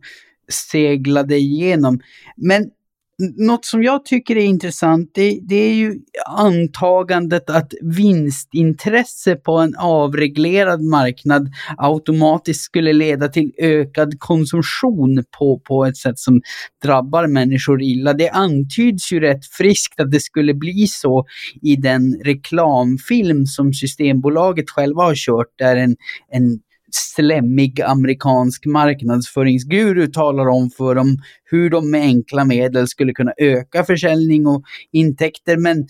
seglade 0.49 1.37
igenom. 1.37 2.01
Men 2.37 2.71
något 3.19 3.65
som 3.65 3.83
jag 3.83 4.05
tycker 4.05 4.37
är 4.37 4.45
intressant, 4.45 5.11
det, 5.15 5.39
det, 5.43 5.57
är 5.57 5.75
ju 5.75 6.01
antagandet 6.27 7.51
att 7.51 7.73
vinstintresse 7.83 9.37
på 9.37 9.59
en 9.59 9.77
avreglerad 9.77 10.83
marknad 10.83 11.53
automatiskt 11.77 12.61
skulle 12.61 12.93
leda 12.93 13.29
till 13.29 13.53
ökad 13.59 14.15
konsumtion 14.19 15.25
på, 15.39 15.59
på 15.59 15.85
ett 15.85 15.97
sätt 15.97 16.19
som 16.19 16.41
drabbar 16.83 17.27
människor 17.27 17.83
illa. 17.83 18.13
Det 18.13 18.29
antyds 18.29 19.13
ju 19.13 19.21
rätt 19.21 19.47
friskt 19.47 20.01
att 20.01 20.11
det 20.11 20.21
skulle 20.21 20.55
bli 20.55 20.87
så 20.87 21.27
i 21.63 21.77
den 21.77 22.21
reklamfilm 22.25 23.47
som 23.47 23.73
Systembolaget 23.73 24.71
själva 24.71 25.03
har 25.03 25.15
kört, 25.15 25.59
där 25.59 25.77
en, 25.77 25.97
en 26.31 26.61
slemmig 26.95 27.81
amerikansk 27.81 28.67
marknadsföringsguru 28.67 30.07
talar 30.07 30.49
om 30.49 30.71
för 30.71 30.95
dem 30.95 31.17
hur 31.45 31.71
de 31.71 31.91
med 31.91 32.01
enkla 32.01 32.45
medel 32.45 32.89
skulle 32.89 33.13
kunna 33.13 33.33
öka 33.37 33.85
försäljning 33.85 34.47
och 34.47 34.63
intäkter. 34.93 35.57
Men 35.57 35.79
eh, 35.79 35.85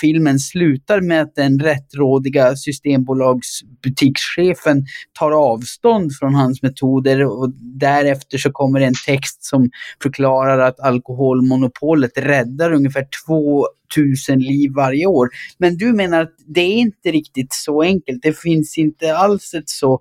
filmen 0.00 0.38
slutar 0.38 1.00
med 1.00 1.22
att 1.22 1.34
den 1.34 1.58
rättrådiga 1.58 2.56
systembolagsbutikschefen 2.56 4.84
tar 5.18 5.30
avstånd 5.30 6.12
från 6.20 6.34
hans 6.34 6.62
metoder 6.62 7.24
och 7.24 7.52
därefter 7.80 8.38
så 8.38 8.52
kommer 8.52 8.80
en 8.80 8.94
text 9.06 9.44
som 9.44 9.70
förklarar 10.02 10.58
att 10.58 10.80
alkoholmonopolet 10.80 12.18
räddar 12.18 12.72
ungefär 12.72 13.06
2000 13.26 14.38
liv 14.38 14.70
varje 14.76 15.06
år. 15.06 15.28
Men 15.58 15.76
du 15.76 15.92
menar 15.92 16.22
att 16.22 16.34
det 16.46 16.60
är 16.60 16.76
inte 16.76 17.10
riktigt 17.10 17.52
så 17.52 17.82
enkelt. 17.82 18.22
Det 18.22 18.38
finns 18.38 18.78
inte 18.78 19.16
alls 19.16 19.54
ett 19.54 19.68
så 19.68 20.00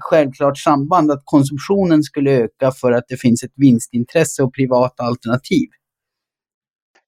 självklart 0.00 0.58
samband 0.58 1.10
att 1.10 1.22
konsumtionen 1.24 2.02
skulle 2.02 2.30
öka 2.30 2.72
för 2.80 2.92
att 2.92 3.04
det 3.08 3.16
finns 3.16 3.42
ett 3.42 3.52
vinstintresse 3.56 4.42
och 4.42 4.54
privata 4.54 5.02
alternativ. 5.02 5.68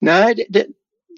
Nej, 0.01 0.35
det, 0.35 0.47
det, 0.49 0.67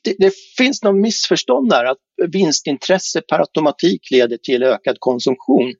det, 0.04 0.14
det 0.18 0.32
finns 0.58 0.82
något 0.82 0.96
missförstånd 0.96 1.70
där 1.70 1.84
att 1.84 1.98
vinstintresse 2.32 3.20
per 3.20 3.38
automatik 3.38 4.10
leder 4.10 4.36
till 4.36 4.62
ökad 4.62 4.96
konsumtion. 4.98 5.74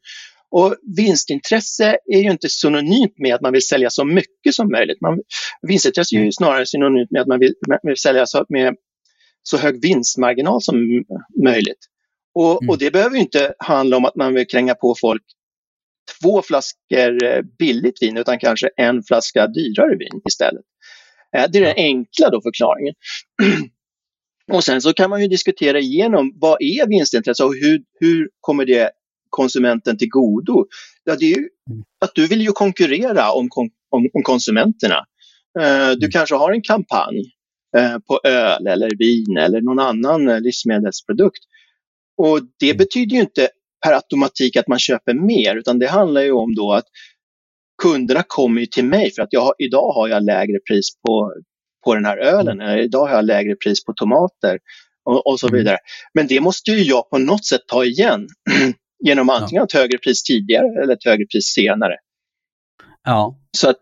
Och 0.50 0.74
vinstintresse 0.96 1.98
är 2.12 2.18
ju 2.18 2.30
inte 2.30 2.48
synonymt 2.48 3.18
med 3.18 3.34
att 3.34 3.40
man 3.40 3.52
vill 3.52 3.66
sälja 3.66 3.90
så 3.90 4.04
mycket 4.04 4.54
som 4.54 4.70
möjligt. 4.70 5.00
Man, 5.00 5.20
vinstintresse 5.62 6.16
är 6.16 6.24
ju 6.24 6.32
snarare 6.32 6.66
synonymt 6.66 7.10
med 7.10 7.22
att 7.22 7.28
man 7.28 7.38
vill, 7.38 7.54
vill 7.82 7.96
sälja 7.96 8.26
så, 8.26 8.44
med 8.48 8.74
så 9.42 9.56
hög 9.56 9.82
vinstmarginal 9.82 10.62
som 10.62 11.04
möjligt. 11.44 11.78
Och, 12.34 12.62
mm. 12.62 12.70
och, 12.70 12.78
det 12.78 12.90
behöver 12.90 13.16
inte 13.16 13.54
handla 13.58 13.96
om 13.96 14.04
att 14.04 14.16
man 14.16 14.34
vill 14.34 14.46
kränga 14.46 14.74
på 14.74 14.94
folk 15.00 15.22
två 16.20 16.42
flaskor 16.42 17.24
eh, 17.24 17.42
billigt 17.58 18.02
vin 18.02 18.16
utan 18.16 18.38
kanske 18.38 18.70
en 18.76 19.02
flaska 19.02 19.46
dyrare 19.46 19.96
vin 19.96 20.20
istället. 20.28 20.64
Eh, 21.36 21.44
det 21.52 21.58
är 21.58 21.62
den 21.62 21.74
enkla 21.76 22.30
då 22.30 22.42
förklaringen. 22.42 22.94
Och 24.52 24.64
sen 24.64 24.82
så 24.82 24.92
kan 24.92 25.10
man 25.10 25.22
ju 25.22 25.28
diskutera 25.28 25.78
igenom 25.78 26.32
vad 26.40 26.62
är 26.62 26.88
vinstintresse 26.88 27.44
och 27.44 27.54
hur, 27.54 27.82
hur 28.00 28.28
kommer 28.40 28.64
det 28.64 28.90
konsumenten 29.28 29.98
till 29.98 30.08
godo? 30.08 30.66
Ja, 31.04 31.16
det 31.16 31.24
är 31.24 31.38
ju 31.38 31.48
mm. 31.70 31.82
att 32.00 32.14
du 32.14 32.26
vill 32.26 32.40
ju 32.40 32.52
konkurrera 32.52 33.32
om, 33.32 33.48
om, 33.90 34.08
om 34.12 34.22
konsumenterna. 34.22 34.96
Uh, 35.60 35.90
du 35.90 36.06
mm. 36.06 36.10
kanske 36.12 36.34
har 36.34 36.52
en 36.52 36.62
kampanj 36.62 37.24
på 38.08 38.20
öl 38.24 38.66
eller 38.66 38.90
vin 38.98 39.36
eller 39.36 39.60
någon 39.60 39.78
annan 39.78 40.42
livsmedelsprodukt. 40.42 41.44
Och 42.16 42.40
det 42.60 42.70
mm. 42.70 42.76
betyder 42.76 43.16
ju 43.16 43.20
inte 43.20 43.48
per 43.84 43.92
automatik 43.92 44.56
att 44.56 44.68
man 44.68 44.78
köper 44.78 45.14
mer 45.14 45.56
utan 45.56 45.78
det 45.78 45.86
handlar 45.86 46.20
ju 46.20 46.32
om 46.32 46.54
då 46.54 46.72
att 46.72 46.86
kunderna 47.82 48.22
kommer 48.26 48.66
till 48.66 48.84
mig 48.84 49.10
för 49.10 49.22
att 49.22 49.32
jag, 49.32 49.54
idag 49.58 49.92
har 49.92 50.08
jag 50.08 50.24
lägre 50.24 50.58
pris 50.68 50.86
på, 51.06 51.34
på 51.84 51.94
den 51.94 52.04
här 52.04 52.16
ölen, 52.16 52.60
mm. 52.60 52.78
idag 52.78 53.06
har 53.06 53.14
jag 53.14 53.24
lägre 53.24 53.54
pris 53.54 53.84
på 53.84 53.92
tomater 53.92 54.58
och, 55.04 55.26
och 55.26 55.40
så 55.40 55.48
mm. 55.48 55.58
vidare. 55.58 55.78
Men 56.14 56.26
det 56.26 56.40
måste 56.40 56.70
ju 56.70 56.82
jag 56.82 57.10
på 57.10 57.18
något 57.18 57.44
sätt 57.44 57.60
ta 57.66 57.84
igen 57.84 58.26
genom 59.04 59.30
antingen 59.30 59.64
ett 59.64 59.72
högre 59.72 59.98
pris 59.98 60.22
tidigare 60.22 60.82
eller 60.82 60.92
ett 60.92 61.04
högre 61.04 61.26
pris 61.26 61.44
senare. 61.54 61.94
Ja. 63.04 63.38
Så 63.56 63.70
att 63.70 63.76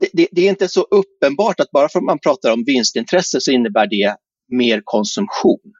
det, 0.00 0.08
det, 0.12 0.28
det, 0.32 0.42
är 0.42 0.48
inte 0.48 0.68
så 0.68 0.82
uppenbart 0.82 1.60
att 1.60 1.70
bara 1.70 1.88
för 1.88 1.98
att 1.98 2.04
man 2.04 2.18
pratar 2.18 2.52
om 2.52 2.64
vinstintresse 2.64 3.40
så 3.40 3.50
innebär 3.50 3.86
det 3.86 4.16
mer 4.48 4.80
konsumtion. 4.84 5.72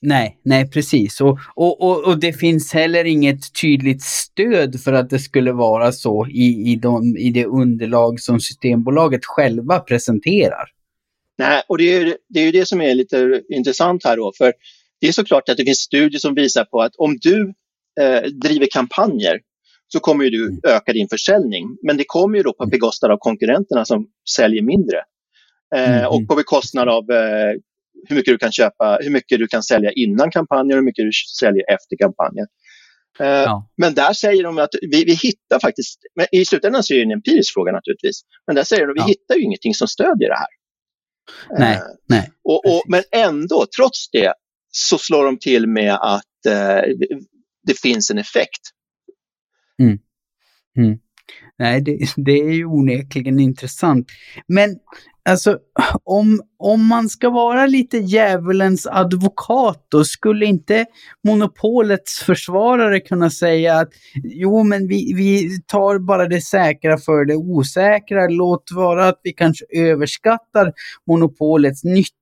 Nej, 0.00 0.38
nej 0.44 0.70
precis. 0.70 1.20
Och, 1.20 1.38
och, 1.54 1.82
och, 1.82 2.04
och, 2.04 2.20
det 2.20 2.32
finns 2.32 2.72
heller 2.72 3.04
inget 3.04 3.54
tydligt 3.60 4.02
stöd 4.02 4.80
för 4.80 4.92
att 4.92 5.10
det 5.10 5.18
skulle 5.18 5.52
vara 5.52 5.92
så 5.92 6.26
i, 6.26 6.72
i, 6.72 6.76
de, 6.76 7.16
i 7.16 7.30
det 7.30 7.46
underlag 7.46 8.20
som 8.20 8.40
Systembolaget 8.40 9.24
själva 9.24 9.80
presenterar. 9.80 10.64
Nej, 11.38 11.62
och 11.68 11.78
det 11.78 11.94
är, 11.94 12.16
det 12.28 12.40
är 12.40 12.44
ju 12.44 12.52
det 12.52 12.68
som 12.68 12.80
är 12.80 12.94
lite 12.94 13.42
intressant 13.48 14.04
här 14.04 14.16
då. 14.16 14.32
För 14.38 14.52
det 15.00 15.08
är 15.08 15.12
såklart 15.12 15.48
att 15.48 15.56
det 15.56 15.64
finns 15.64 15.78
studier 15.78 16.18
som 16.18 16.34
visar 16.34 16.64
på 16.64 16.82
att 16.82 16.96
om 16.96 17.16
du 17.20 17.54
eh, 18.00 18.22
driver 18.22 18.68
kampanjer 18.72 19.40
så 19.88 20.00
kommer 20.00 20.24
du 20.24 20.46
mm. 20.46 20.60
öka 20.68 20.92
din 20.92 21.08
försäljning. 21.08 21.76
Men 21.82 21.96
det 21.96 22.04
kommer 22.06 22.36
ju 22.36 22.42
då 22.42 22.52
på 22.52 22.62
mm. 22.62 22.70
bekostnad 22.70 23.10
av 23.10 23.16
konkurrenterna 23.20 23.84
som 23.84 24.06
säljer 24.36 24.62
mindre. 24.62 24.98
Eh, 25.74 25.98
mm. 25.98 26.06
Och 26.06 26.28
på 26.28 26.34
bekostnad 26.34 26.88
av 26.88 27.10
eh, 27.10 27.54
hur 28.08 28.16
mycket 28.16 28.34
du 28.34 28.38
kan 28.38 28.52
köpa, 28.52 28.98
hur 29.00 29.10
mycket 29.10 29.38
du 29.38 29.46
kan 29.46 29.62
sälja 29.62 29.92
innan 29.92 30.30
kampanjen 30.30 30.72
och 30.72 30.76
hur 30.76 30.84
mycket 30.84 31.04
du 31.04 31.10
säljer 31.38 31.64
efter 31.74 31.96
kampanjen. 31.96 32.46
Uh, 33.20 33.26
ja. 33.26 33.70
Men 33.76 33.94
där 33.94 34.12
säger 34.12 34.42
de 34.42 34.58
att 34.58 34.74
vi, 34.82 35.04
vi 35.04 35.14
hittar 35.14 35.60
faktiskt, 35.60 36.00
men 36.16 36.26
i 36.32 36.44
slutändan 36.44 36.82
så 36.82 36.94
är 36.94 36.98
det 36.98 37.02
en 37.02 37.10
empirisk 37.10 37.52
fråga 37.54 37.72
naturligtvis, 37.72 38.20
men 38.46 38.56
där 38.56 38.64
säger 38.64 38.86
de 38.86 38.90
att 38.90 38.96
vi 38.96 39.00
ja. 39.00 39.06
hittar 39.06 39.34
ju 39.34 39.42
ingenting 39.42 39.74
som 39.74 39.88
stödjer 39.88 40.28
det 40.28 40.38
här. 40.38 40.46
Nej, 41.58 41.76
uh, 41.76 41.82
nej. 42.08 42.30
Och, 42.44 42.66
och, 42.66 42.82
men 42.88 43.02
ändå, 43.12 43.66
trots 43.76 44.10
det, 44.10 44.34
så 44.70 44.98
slår 44.98 45.24
de 45.24 45.38
till 45.38 45.66
med 45.66 45.94
att 45.94 46.46
uh, 46.48 46.94
det 47.66 47.80
finns 47.82 48.10
en 48.10 48.18
effekt. 48.18 48.62
Mm. 49.82 49.98
Mm. 50.76 50.98
Nej, 51.58 51.80
det, 51.80 51.98
det 52.16 52.32
är 52.32 52.52
ju 52.52 52.64
onekligen 52.64 53.40
intressant. 53.40 54.06
Men 54.46 54.76
Alltså, 55.24 55.58
om, 56.04 56.40
om 56.58 56.86
man 56.86 57.08
ska 57.08 57.30
vara 57.30 57.66
lite 57.66 57.98
djävulens 57.98 58.86
advokat 58.86 59.86
då, 59.88 60.04
skulle 60.04 60.46
inte 60.46 60.86
monopolets 61.28 62.18
försvarare 62.18 63.00
kunna 63.00 63.30
säga 63.30 63.78
att 63.78 63.88
jo, 64.24 64.62
men 64.62 64.88
vi, 64.88 65.14
vi 65.14 65.60
tar 65.66 65.98
bara 65.98 66.28
det 66.28 66.40
säkra 66.40 66.98
för 66.98 67.24
det 67.24 67.36
osäkra. 67.36 68.28
Låt 68.28 68.72
vara 68.72 69.08
att 69.08 69.20
vi 69.22 69.32
kanske 69.32 69.64
överskattar 69.72 70.72
monopolets 71.06 71.84
nytta 71.84 72.21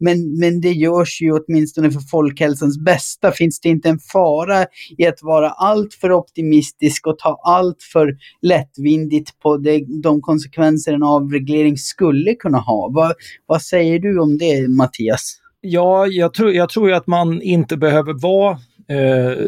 men, 0.00 0.38
men 0.38 0.60
det 0.60 0.72
görs 0.72 1.20
ju 1.22 1.32
åtminstone 1.32 1.90
för 1.90 2.00
folkhälsans 2.00 2.78
bästa. 2.78 3.32
Finns 3.32 3.60
det 3.60 3.68
inte 3.68 3.88
en 3.88 3.98
fara 4.12 4.66
i 4.98 5.06
att 5.06 5.22
vara 5.22 5.50
alltför 5.50 6.12
optimistisk 6.12 7.06
och 7.06 7.18
ta 7.18 7.40
allt 7.44 7.82
för 7.92 8.16
lättvindigt 8.42 9.38
på 9.40 9.56
det, 9.56 9.84
de 10.02 10.20
konsekvenser 10.20 10.92
en 10.92 11.02
avreglering 11.02 11.76
skulle 11.76 12.34
kunna 12.34 12.58
ha? 12.58 12.90
Vad, 12.92 13.12
vad 13.46 13.62
säger 13.62 13.98
du 13.98 14.20
om 14.20 14.38
det, 14.38 14.68
Mattias? 14.68 15.40
Ja, 15.60 16.06
jag 16.06 16.34
tror, 16.34 16.52
jag 16.52 16.68
tror 16.68 16.92
att 16.92 17.06
man 17.06 17.42
inte 17.42 17.76
behöver 17.76 18.12
vara 18.22 18.58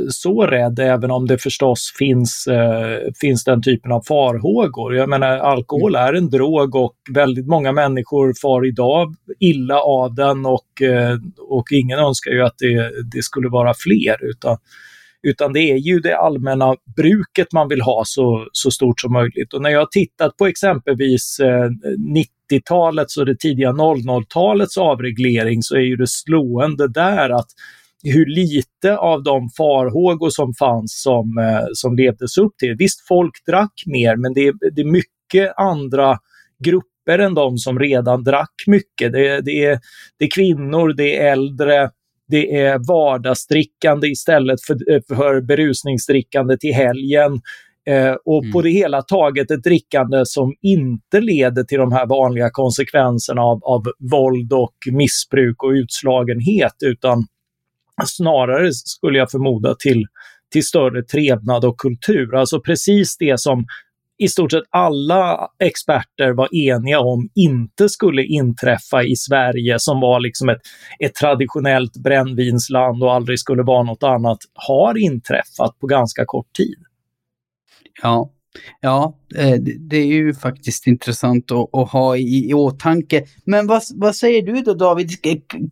så 0.08 0.46
rädd, 0.46 0.78
även 0.78 1.10
om 1.10 1.26
det 1.26 1.38
förstås 1.38 1.94
finns, 1.98 2.46
eh, 2.46 3.12
finns 3.20 3.44
den 3.44 3.62
typen 3.62 3.92
av 3.92 4.02
farhågor. 4.08 4.96
Jag 4.96 5.08
menar, 5.08 5.38
alkohol 5.38 5.94
är 5.94 6.12
en 6.12 6.30
drog 6.30 6.74
och 6.74 6.94
väldigt 7.14 7.46
många 7.46 7.72
människor 7.72 8.32
far 8.42 8.66
idag 8.66 9.14
illa 9.40 9.80
av 9.80 10.14
den 10.14 10.46
och, 10.46 10.82
eh, 10.82 11.16
och 11.48 11.72
ingen 11.72 11.98
önskar 11.98 12.30
ju 12.30 12.42
att 12.42 12.58
det, 12.58 12.90
det 13.14 13.22
skulle 13.22 13.48
vara 13.48 13.74
fler. 13.74 14.24
Utan, 14.24 14.56
utan 15.22 15.52
det 15.52 15.60
är 15.60 15.76
ju 15.76 16.00
det 16.00 16.16
allmänna 16.16 16.76
bruket 16.96 17.52
man 17.52 17.68
vill 17.68 17.80
ha 17.80 18.02
så, 18.06 18.48
så 18.52 18.70
stort 18.70 19.00
som 19.00 19.12
möjligt. 19.12 19.54
Och 19.54 19.62
när 19.62 19.70
jag 19.70 19.78
har 19.78 19.86
tittat 19.86 20.36
på 20.36 20.46
exempelvis 20.46 21.40
eh, 21.40 21.70
90-talets 22.50 23.16
och 23.16 23.26
det 23.26 23.38
tidiga 23.38 23.70
00-talets 23.72 24.78
avreglering 24.78 25.62
så 25.62 25.74
är 25.74 25.80
ju 25.80 25.96
det 25.96 26.08
slående 26.08 26.88
där 26.88 27.30
att 27.30 27.48
hur 28.02 28.26
lite 28.26 28.96
av 28.96 29.22
de 29.22 29.50
farhågor 29.56 30.30
som 30.30 30.54
fanns 30.54 31.02
som, 31.02 31.38
eh, 31.38 31.66
som 31.74 31.96
levdes 31.96 32.38
upp 32.38 32.56
till. 32.58 32.76
Visst, 32.78 33.06
folk 33.08 33.46
drack 33.46 33.82
mer, 33.86 34.16
men 34.16 34.34
det, 34.34 34.52
det 34.74 34.82
är 34.82 34.90
mycket 34.90 35.52
andra 35.56 36.18
grupper 36.64 37.18
än 37.18 37.34
de 37.34 37.58
som 37.58 37.78
redan 37.78 38.24
drack 38.24 38.54
mycket. 38.66 39.12
Det, 39.12 39.40
det, 39.40 39.64
är, 39.64 39.80
det 40.18 40.24
är 40.24 40.30
kvinnor, 40.30 40.92
det 40.96 41.18
är 41.18 41.32
äldre, 41.32 41.90
det 42.28 42.60
är 42.60 42.78
vardagsdrickande 42.78 44.08
istället 44.08 44.62
för, 44.62 44.76
för 45.14 45.40
berusningsdrickande 45.40 46.56
till 46.56 46.74
helgen. 46.74 47.40
Eh, 47.86 48.16
och 48.24 48.42
mm. 48.42 48.52
på 48.52 48.62
det 48.62 48.70
hela 48.70 49.02
taget 49.02 49.50
ett 49.50 49.62
drickande 49.62 50.22
som 50.24 50.54
inte 50.62 51.20
leder 51.20 51.64
till 51.64 51.78
de 51.78 51.92
här 51.92 52.06
vanliga 52.06 52.50
konsekvenserna 52.50 53.42
av, 53.42 53.64
av 53.64 53.82
våld 54.10 54.52
och 54.52 54.74
missbruk 54.92 55.62
och 55.62 55.70
utslagenhet, 55.70 56.74
utan 56.84 57.26
snarare 58.06 58.72
skulle 58.72 59.18
jag 59.18 59.30
förmoda 59.30 59.74
till, 59.74 60.06
till 60.52 60.66
större 60.66 61.02
trevnad 61.02 61.64
och 61.64 61.78
kultur. 61.78 62.34
Alltså 62.34 62.60
precis 62.60 63.16
det 63.16 63.40
som 63.40 63.66
i 64.18 64.28
stort 64.28 64.52
sett 64.52 64.62
alla 64.70 65.48
experter 65.58 66.32
var 66.32 66.54
eniga 66.54 67.00
om 67.00 67.28
inte 67.34 67.88
skulle 67.88 68.24
inträffa 68.24 69.02
i 69.02 69.16
Sverige 69.16 69.78
som 69.78 70.00
var 70.00 70.20
liksom 70.20 70.48
ett, 70.48 70.60
ett 70.98 71.14
traditionellt 71.14 71.96
brännvinsland 71.96 73.02
och 73.02 73.14
aldrig 73.14 73.38
skulle 73.38 73.62
vara 73.62 73.82
något 73.82 74.02
annat, 74.02 74.38
har 74.54 74.98
inträffat 74.98 75.78
på 75.80 75.86
ganska 75.86 76.24
kort 76.26 76.52
tid. 76.52 76.78
Ja, 78.02 78.30
Ja, 78.80 79.16
eh, 79.36 79.54
det 79.60 79.96
är 79.96 80.06
ju 80.06 80.34
faktiskt 80.34 80.86
intressant 80.86 81.52
att, 81.52 81.74
att 81.74 81.90
ha 81.90 82.16
i, 82.16 82.50
i 82.50 82.54
åtanke. 82.54 83.24
Men 83.44 83.66
vad, 83.66 83.82
vad 83.94 84.16
säger 84.16 84.42
du 84.42 84.62
då 84.62 84.74
David? 84.74 85.10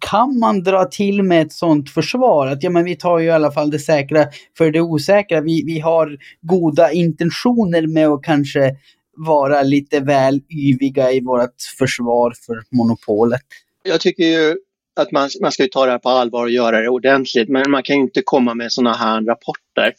Kan 0.00 0.38
man 0.38 0.62
dra 0.62 0.84
till 0.84 1.22
med 1.22 1.46
ett 1.46 1.52
sådant 1.52 1.90
försvar? 1.90 2.46
Att 2.46 2.62
ja, 2.62 2.70
men 2.70 2.84
vi 2.84 2.96
tar 2.96 3.18
ju 3.18 3.26
i 3.26 3.30
alla 3.30 3.52
fall 3.52 3.70
det 3.70 3.78
säkra 3.78 4.26
för 4.58 4.70
det 4.70 4.80
osäkra. 4.80 5.40
Vi, 5.40 5.64
vi 5.64 5.80
har 5.80 6.18
goda 6.40 6.92
intentioner 6.92 7.86
med 7.86 8.08
att 8.08 8.22
kanske 8.22 8.76
vara 9.16 9.62
lite 9.62 10.00
väl 10.00 10.40
yviga 10.50 11.12
i 11.12 11.20
vårt 11.20 11.62
försvar 11.78 12.32
för 12.46 12.62
monopolet. 12.70 13.40
Jag 13.82 14.00
tycker 14.00 14.24
ju 14.24 14.56
att 15.00 15.12
man, 15.12 15.28
man 15.40 15.52
ska 15.52 15.66
ta 15.72 15.84
det 15.84 15.90
här 15.90 15.98
på 15.98 16.08
allvar 16.08 16.42
och 16.42 16.50
göra 16.50 16.80
det 16.80 16.88
ordentligt. 16.88 17.48
Men 17.48 17.70
man 17.70 17.82
kan 17.82 17.96
ju 17.96 18.02
inte 18.02 18.22
komma 18.24 18.54
med 18.54 18.72
sådana 18.72 18.96
här 18.96 19.22
rapporter 19.22 19.94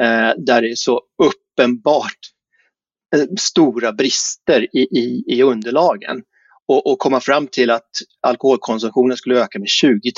Eh, 0.00 0.32
där 0.36 0.62
det 0.62 0.70
är 0.70 0.74
så 0.74 1.00
uppenbart 1.22 2.18
eh, 3.16 3.24
stora 3.38 3.92
brister 3.92 4.76
i, 4.76 4.80
i, 4.80 5.24
i 5.26 5.42
underlagen 5.42 6.22
och, 6.68 6.86
och, 6.86 6.98
komma 6.98 7.20
fram 7.20 7.46
till 7.46 7.70
att 7.70 7.90
alkoholkonsumtionen 8.20 9.16
skulle 9.16 9.40
öka 9.40 9.58
med 9.58 9.68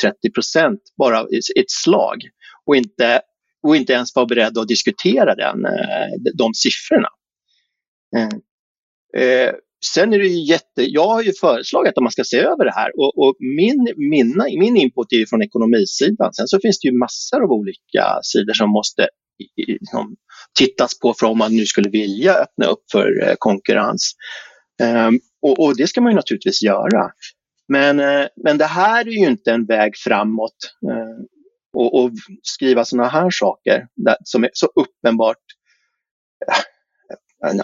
20-30 0.04 0.34
procent 0.34 0.80
bara 0.98 1.20
i 1.20 1.60
ett 1.60 1.70
slag 1.70 2.18
och 2.66 2.76
inte, 2.76 3.20
och 3.62 3.76
inte 3.76 3.92
ens 3.92 4.14
vara 4.14 4.26
beredd 4.26 4.58
att 4.58 4.68
diskutera 4.68 5.34
den, 5.34 5.64
eh, 5.64 6.32
de 6.34 6.54
siffrorna. 6.54 7.08
Eh, 8.16 9.22
eh, 9.22 9.54
sen 9.94 10.12
är 10.12 10.18
det 10.18 10.26
ju 10.26 10.44
jätte... 10.44 10.82
Jag 10.82 11.08
har 11.08 11.22
ju 11.22 11.32
föreslagit 11.40 11.96
att 11.96 12.02
man 12.02 12.12
ska 12.12 12.24
se 12.24 12.38
över 12.38 12.64
det 12.64 12.72
här 12.74 12.90
och, 12.98 13.18
och 13.18 13.36
min, 13.38 13.94
mina, 13.96 14.44
min 14.44 14.76
input 14.76 15.12
är 15.12 15.16
ju 15.16 15.26
från 15.26 15.42
ekonomisidan. 15.42 16.32
Sen 16.32 16.48
så 16.48 16.58
finns 16.62 16.80
det 16.80 16.88
ju 16.88 16.98
massor 16.98 17.42
av 17.44 17.50
olika 17.50 18.20
sidor 18.22 18.52
som 18.52 18.70
måste 18.70 19.08
liksom, 19.56 20.16
tittas 20.58 20.98
på 20.98 21.14
för 21.20 21.26
om 21.26 21.38
man 21.38 21.56
nu 21.56 21.66
skulle 21.66 21.90
vilja 21.90 22.34
öppna 22.34 22.66
upp 22.66 22.82
för 22.92 23.22
eh, 23.22 23.34
konkurrens. 23.38 24.12
Um, 24.82 25.20
och, 25.42 25.60
och, 25.60 25.76
det 25.76 25.86
ska 25.86 26.00
man 26.00 26.12
ju 26.12 26.16
naturligtvis 26.16 26.62
göra. 26.62 27.10
Men, 27.68 28.00
eh, 28.00 28.26
men 28.44 28.58
det 28.58 28.66
här 28.66 29.08
är 29.08 29.12
ju 29.12 29.26
inte 29.26 29.52
en 29.52 29.66
väg 29.66 29.96
framåt. 29.96 30.56
Eh, 30.90 31.24
och, 31.76 31.94
och, 31.94 32.10
skriva 32.42 32.84
sådana 32.84 33.08
här 33.08 33.30
saker 33.30 33.86
där, 33.96 34.16
som 34.24 34.44
är 34.44 34.50
så 34.52 34.66
uppenbart 34.66 35.36
eh, 36.46 36.54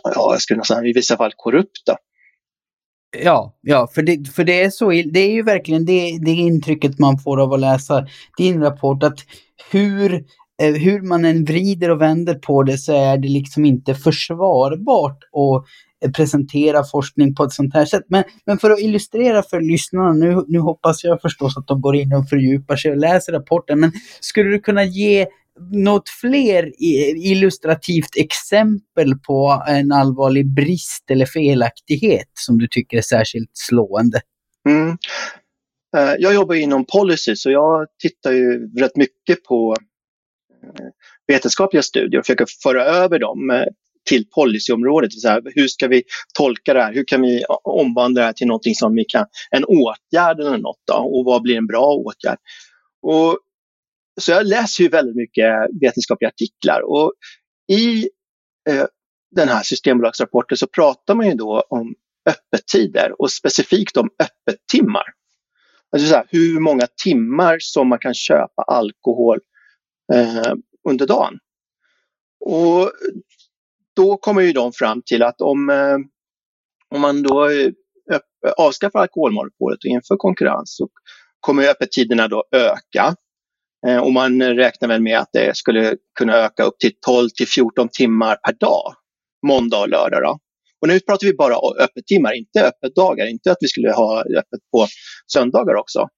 ja, 0.02 0.30
jag 0.32 0.40
skulle 0.40 0.58
nästan 0.58 0.86
i 0.86 0.92
vissa 0.92 1.16
fall 1.16 1.32
korrupta. 1.36 1.96
Ja, 3.16 3.58
ja 3.60 3.88
för, 3.94 4.02
det, 4.02 4.28
för 4.28 4.44
det 4.44 4.62
är 4.62 4.70
så, 4.70 4.90
det 4.90 5.20
är 5.20 5.30
ju 5.30 5.42
verkligen 5.42 5.84
det, 5.84 6.18
det 6.24 6.30
intrycket 6.30 6.98
man 6.98 7.18
får 7.18 7.40
av 7.40 7.52
att 7.52 7.60
läsa 7.60 8.06
din 8.38 8.60
rapport, 8.62 9.02
att 9.02 9.18
hur, 9.70 10.24
Eh, 10.62 10.74
hur 10.74 11.02
man 11.02 11.24
än 11.24 11.44
vrider 11.44 11.90
och 11.90 12.00
vänder 12.00 12.34
på 12.34 12.62
det 12.62 12.78
så 12.78 12.92
är 12.92 13.18
det 13.18 13.28
liksom 13.28 13.64
inte 13.64 13.94
försvarbart 13.94 15.18
att 15.24 15.64
eh, 16.04 16.12
presentera 16.12 16.84
forskning 16.84 17.34
på 17.34 17.44
ett 17.44 17.52
sånt 17.52 17.74
här 17.74 17.84
sätt. 17.84 18.04
Men, 18.08 18.24
men 18.46 18.58
för 18.58 18.70
att 18.70 18.80
illustrera 18.80 19.42
för 19.42 19.60
lyssnarna, 19.60 20.12
nu, 20.12 20.44
nu 20.48 20.58
hoppas 20.58 21.04
jag 21.04 21.20
förstås 21.20 21.56
att 21.56 21.66
de 21.66 21.80
går 21.80 21.96
in 21.96 22.12
och 22.12 22.28
fördjupar 22.28 22.76
sig 22.76 22.90
och 22.90 22.96
läser 22.96 23.32
rapporten, 23.32 23.80
men 23.80 23.92
skulle 24.20 24.50
du 24.50 24.60
kunna 24.60 24.84
ge 24.84 25.26
något 25.72 26.08
fler 26.08 26.72
illustrativt 27.26 28.16
exempel 28.16 29.14
på 29.26 29.62
en 29.68 29.92
allvarlig 29.92 30.54
brist 30.54 31.10
eller 31.10 31.26
felaktighet 31.26 32.30
som 32.34 32.58
du 32.58 32.68
tycker 32.68 32.96
är 32.96 33.02
särskilt 33.02 33.50
slående? 33.52 34.20
Mm. 34.68 34.98
Eh, 35.96 36.14
jag 36.18 36.34
jobbar 36.34 36.54
inom 36.54 36.84
policy 36.84 37.36
så 37.36 37.50
jag 37.50 37.86
tittar 38.02 38.32
ju 38.32 38.70
rätt 38.78 38.96
mycket 38.96 39.44
på 39.44 39.74
vetenskapliga 41.26 41.82
studier 41.82 42.18
och 42.18 42.26
försöker 42.26 42.46
föra 42.62 42.84
över 42.84 43.18
dem 43.18 43.50
eh, 43.50 43.64
till 44.08 44.24
policyområdet. 44.34 45.12
Så 45.12 45.28
här, 45.28 45.42
hur 45.54 45.68
ska 45.68 45.88
vi 45.88 46.02
tolka 46.38 46.74
det 46.74 46.82
här? 46.82 46.94
Hur 46.94 47.04
kan 47.04 47.22
vi 47.22 47.44
omvandla 47.64 48.20
det 48.20 48.26
här 48.26 48.32
till 48.32 48.46
någonting 48.46 48.74
som 48.74 48.94
vi 48.94 49.04
kan, 49.04 49.26
en 49.50 49.64
åtgärd 49.64 50.40
eller 50.40 50.58
något 50.58 50.80
då? 50.86 50.94
och 50.94 51.24
vad 51.24 51.42
blir 51.42 51.56
en 51.56 51.66
bra 51.66 51.86
åtgärd? 51.86 52.38
Och 53.02 53.38
så 54.20 54.30
jag 54.30 54.46
läser 54.46 54.84
ju 54.84 54.90
väldigt 54.90 55.16
mycket 55.16 55.54
vetenskapliga 55.80 56.28
artiklar 56.28 56.80
och 56.80 57.12
i 57.72 58.08
eh, 58.68 58.84
den 59.30 59.48
här 59.48 59.62
Systembolagsrapporten 59.62 60.58
så 60.58 60.66
pratar 60.66 61.14
man 61.14 61.26
ju 61.26 61.34
då 61.34 61.64
om 61.68 61.94
öppettider 62.28 63.20
och 63.20 63.30
specifikt 63.30 63.96
om 63.96 64.10
öppettimmar. 64.18 65.04
Alltså 65.92 66.08
så 66.08 66.14
här, 66.14 66.26
hur 66.28 66.60
många 66.60 66.86
timmar 67.04 67.56
som 67.60 67.88
man 67.88 67.98
kan 67.98 68.14
köpa 68.14 68.62
alkohol 68.62 69.38
eh, 70.14 70.52
under 70.88 71.06
dagen. 71.06 71.38
Och 72.40 72.92
då 73.96 74.16
kommer 74.16 74.42
ju 74.42 74.52
de 74.52 74.72
fram 74.72 75.02
till 75.02 75.22
att 75.22 75.40
om, 75.40 75.70
eh, 75.70 75.96
om 76.94 77.00
man 77.00 77.22
då 77.22 77.50
eh, 77.50 77.70
avskaffar 78.56 79.00
alkoholmonopolet 79.00 79.78
och 79.78 79.90
inför 79.90 80.16
konkurrens 80.16 80.76
så 80.76 80.88
kommer 81.40 81.68
öppettiderna 81.68 82.28
då 82.28 82.44
öka. 82.52 83.14
Eh, 83.86 83.98
och 83.98 84.12
man 84.12 84.42
räknar 84.42 84.88
väl 84.88 85.02
med 85.02 85.18
att 85.18 85.30
det 85.32 85.56
skulle 85.56 85.96
kunna 86.18 86.36
öka 86.36 86.62
upp 86.62 86.78
till 86.78 86.92
12 87.06 87.28
till 87.28 87.48
14 87.48 87.88
timmar 87.88 88.36
per 88.36 88.52
dag, 88.52 88.94
måndag 89.46 89.80
och 89.80 89.88
lördag. 89.88 90.22
Då. 90.22 90.38
Och 90.80 90.88
nu 90.88 91.00
pratar 91.00 91.26
vi 91.26 91.34
bara 91.34 91.54
öppettimmar, 91.84 92.32
inte 92.32 92.66
öppetdagar, 92.66 93.26
inte 93.26 93.50
att 93.50 93.58
vi 93.60 93.68
skulle 93.68 93.92
ha 93.92 94.20
öppet 94.20 94.60
på 94.72 94.86
söndagar 95.32 95.74
också. 95.74 96.08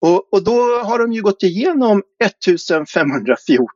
Och, 0.00 0.32
och 0.32 0.44
då 0.44 0.78
har 0.84 0.98
de 0.98 1.12
ju 1.12 1.22
gått 1.22 1.42
igenom 1.42 2.02
1514 2.24 3.68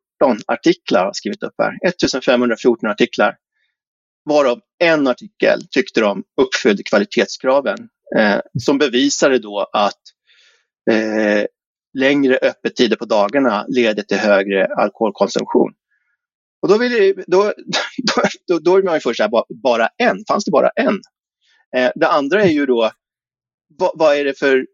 artiklar, 0.46 1.04
har 1.04 1.12
skrivit 1.12 1.42
upp 1.42 1.54
här. 1.58 1.78
1514 1.88 2.90
artiklar. 2.90 3.36
Varav 4.24 4.60
en 4.78 5.06
artikel 5.06 5.60
tyckte 5.70 6.00
de 6.00 6.24
uppfyllde 6.40 6.82
kvalitetskraven. 6.82 7.88
Eh, 8.16 8.40
som 8.58 8.78
bevisade 8.78 9.38
då 9.38 9.70
att 9.72 10.00
eh, 10.90 11.44
längre 11.98 12.38
öppettider 12.42 12.96
på 12.96 13.04
dagarna 13.04 13.64
leder 13.68 14.02
till 14.02 14.16
högre 14.16 14.66
alkoholkonsumtion. 14.66 15.72
Och 16.62 16.68
då, 16.68 16.78
vill, 16.78 17.22
då, 17.26 17.52
då, 18.46 18.58
då 18.58 18.76
är 18.76 18.82
man 18.82 18.94
ju 18.94 19.00
först 19.00 19.16
så 19.16 19.22
här, 19.22 19.62
bara 19.62 19.88
en, 19.96 20.24
fanns 20.28 20.44
det 20.44 20.50
bara 20.50 20.68
en? 20.68 21.00
Eh, 21.76 21.90
det 21.94 22.08
andra 22.08 22.42
är 22.42 22.50
ju 22.50 22.66
då, 22.66 22.90
vad, 23.78 23.90
vad, 23.94 24.16
är 24.16 24.24
det 24.24 24.38
för 24.38 24.66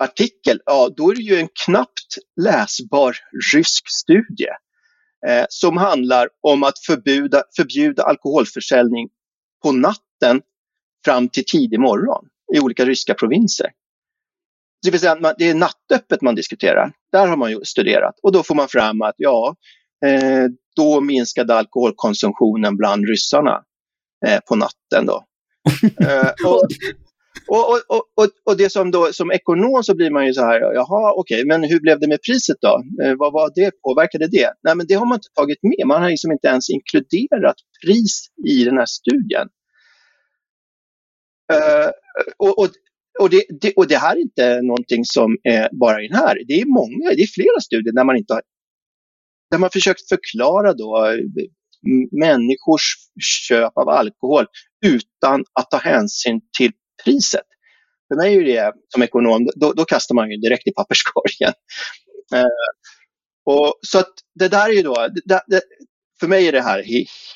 artikel? 0.00 0.60
Ja, 0.64 0.90
då 0.96 1.10
är 1.10 1.14
det 1.14 1.22
ju 1.22 1.36
en 1.36 1.48
knappt 1.64 2.16
läsbar 2.40 3.16
rysk 3.54 3.84
studie 3.90 4.50
eh, 5.26 5.44
som 5.48 5.76
handlar 5.76 6.28
om 6.40 6.62
att 6.62 6.78
förbjuda, 6.86 7.42
förbjuda 7.56 8.02
alkoholförsäljning 8.02 9.08
på 9.62 9.72
natten 9.72 10.42
fram 11.04 11.28
till 11.28 11.44
tidig 11.44 11.80
morgon 11.80 12.26
i 12.54 12.60
olika 12.60 12.84
ryska 12.84 13.14
provinser. 13.14 13.70
Det 14.82 14.90
vill 14.90 15.00
säga, 15.00 15.34
det 15.38 15.48
är 15.48 15.54
nattöppet 15.54 16.22
man 16.22 16.34
diskuterar. 16.34 16.92
Där 17.12 17.26
har 17.26 17.36
man 17.36 17.50
ju 17.50 17.64
studerat 17.64 18.14
och 18.22 18.32
då 18.32 18.42
får 18.42 18.54
man 18.54 18.68
fram 18.68 19.02
att 19.02 19.14
ja, 19.16 19.56
eh, 20.06 20.46
då 20.76 21.00
minskade 21.00 21.54
alkoholkonsumtionen 21.54 22.76
bland 22.76 23.08
ryssarna 23.08 23.62
eh, 24.26 24.40
på 24.48 24.56
natten. 24.56 25.06
Då. 25.06 25.24
eh, 26.06 26.46
och, 26.46 26.66
och, 27.48 27.70
och, 27.70 28.02
och, 28.16 28.28
och, 28.44 28.56
det 28.56 28.70
som, 28.70 28.90
då, 28.90 29.12
som 29.12 29.30
ekonom 29.30 29.82
så 29.84 29.94
blir 29.94 30.10
man 30.10 30.26
ju 30.26 30.32
så 30.32 30.40
här, 30.40 30.60
jaha 30.60 31.12
okej, 31.12 31.36
okay, 31.36 31.44
men 31.46 31.70
hur 31.70 31.80
blev 31.80 32.00
det 32.00 32.08
med 32.08 32.22
priset 32.22 32.56
då? 32.60 32.82
Eh, 33.04 33.14
vad 33.18 33.32
var 33.32 33.52
det, 33.54 33.70
påverkade 33.82 34.26
det? 34.26 34.52
Nej, 34.62 34.76
men 34.76 34.86
det 34.86 34.94
har 34.94 35.06
man 35.06 35.16
inte 35.16 35.28
tagit 35.34 35.58
med. 35.62 35.86
Man 35.86 36.02
har 36.02 36.10
liksom 36.10 36.32
inte 36.32 36.48
ens 36.48 36.70
inkluderat 36.70 37.56
pris 37.84 38.26
i 38.46 38.64
den 38.64 38.78
här 38.78 38.86
studien. 38.86 39.48
Eh, 41.52 41.90
och, 42.36 42.58
och, 42.58 42.68
och, 43.20 43.30
det, 43.30 43.42
det, 43.60 43.72
och 43.76 43.86
det 43.86 43.96
här 43.96 44.16
är 44.16 44.20
inte 44.20 44.62
någonting 44.62 45.04
som 45.04 45.36
är 45.42 45.68
bara 45.80 46.02
i 46.02 46.08
den 46.08 46.16
här. 46.16 46.36
Det 46.48 46.60
är 46.60 46.66
många, 46.66 47.10
det 47.16 47.22
är 47.22 47.26
flera 47.26 47.60
studier 47.60 47.92
där 47.92 48.04
man 48.04 48.16
inte 48.16 48.34
har, 48.34 48.42
där 49.50 49.58
man 49.58 49.70
försökt 49.70 50.08
förklara 50.08 50.72
då 50.72 51.06
eh, 51.06 51.48
människors 52.20 52.94
köp 53.48 53.72
av 53.76 53.88
alkohol 53.88 54.46
utan 54.86 55.44
att 55.52 55.70
ta 55.70 55.76
hänsyn 55.76 56.40
till 56.58 56.72
priset. 57.04 57.46
För 58.08 58.16
mig 58.16 58.34
är 58.36 58.44
det 58.44 58.72
som 58.88 59.02
ekonom, 59.02 59.48
då, 59.56 59.72
då 59.72 59.84
kastar 59.84 60.14
man 60.14 60.30
ju 60.30 60.36
direkt 60.36 60.66
i 60.66 60.72
papperskorgen. 60.72 61.52
Eh, 62.34 62.44
och, 63.46 63.74
så 63.86 63.98
att 63.98 64.12
det 64.34 64.48
där 64.48 64.68
är 64.68 64.72
ju 64.72 64.82
då, 64.82 65.08
det, 65.24 65.42
det, 65.46 65.62
för 66.20 66.28
mig 66.28 66.48
är 66.48 66.52
det 66.52 66.60
här 66.60 66.84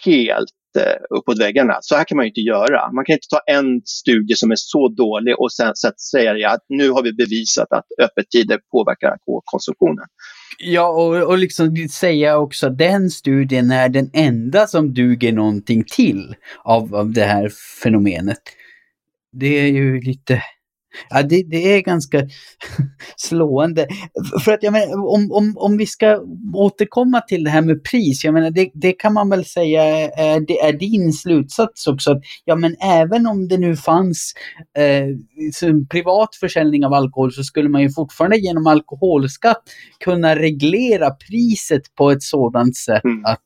helt 0.04 0.50
eh, 0.78 1.16
uppåt 1.18 1.40
väggarna. 1.40 1.78
Så 1.80 1.96
här 1.96 2.04
kan 2.04 2.16
man 2.16 2.26
inte 2.26 2.40
göra. 2.40 2.92
Man 2.92 3.04
kan 3.04 3.12
inte 3.12 3.28
ta 3.30 3.40
en 3.46 3.82
studie 3.84 4.34
som 4.36 4.50
är 4.50 4.56
så 4.58 4.88
dålig 4.88 5.38
och 5.38 5.52
sen 5.52 5.72
säga 6.10 6.50
att 6.50 6.64
nu 6.68 6.90
har 6.90 7.02
vi 7.02 7.12
bevisat 7.12 7.72
att 7.72 7.86
öppettider 8.02 8.60
påverkar 8.72 9.08
alkoholkonsumtionen. 9.08 10.06
Ja, 10.58 10.88
och, 10.88 11.28
och 11.30 11.38
liksom 11.38 11.88
säga 11.88 12.38
också 12.38 12.66
att 12.66 12.78
den 12.78 13.10
studien 13.10 13.70
är 13.70 13.88
den 13.88 14.10
enda 14.12 14.66
som 14.66 14.94
duger 14.94 15.32
någonting 15.32 15.84
till 15.84 16.36
av, 16.64 16.94
av 16.94 17.12
det 17.12 17.24
här 17.24 17.50
fenomenet. 17.82 18.42
Det 19.34 19.60
är 19.60 19.66
ju 19.66 20.00
lite 20.00 20.42
Ja, 21.10 21.22
det, 21.22 21.42
det 21.42 21.76
är 21.76 21.82
ganska 21.82 22.22
slående. 23.16 23.86
För 24.44 24.52
att 24.52 24.62
jag 24.62 24.72
menar, 24.72 25.14
om, 25.14 25.32
om, 25.32 25.54
om 25.56 25.76
vi 25.76 25.86
ska 25.86 26.20
återkomma 26.54 27.20
till 27.20 27.44
det 27.44 27.50
här 27.50 27.62
med 27.62 27.84
pris, 27.84 28.24
jag 28.24 28.34
menar, 28.34 28.50
det, 28.50 28.70
det 28.74 28.92
kan 28.92 29.12
man 29.12 29.30
väl 29.30 29.44
säga 29.44 29.82
det 30.46 30.60
är 30.60 30.78
din 30.78 31.12
slutsats 31.12 31.86
också. 31.86 32.10
Att, 32.10 32.22
ja, 32.44 32.56
men 32.56 32.76
även 32.80 33.26
om 33.26 33.48
det 33.48 33.58
nu 33.58 33.76
fanns 33.76 34.34
eh, 34.78 35.76
privat 35.90 36.34
försäljning 36.40 36.84
av 36.84 36.92
alkohol 36.92 37.32
så 37.32 37.42
skulle 37.42 37.68
man 37.68 37.82
ju 37.82 37.90
fortfarande 37.90 38.38
genom 38.38 38.66
alkoholskatt 38.66 39.62
kunna 40.04 40.36
reglera 40.36 41.10
priset 41.10 41.94
på 41.94 42.10
ett 42.10 42.22
sådant 42.22 42.76
sätt 42.76 43.04
mm. 43.04 43.24
att 43.24 43.44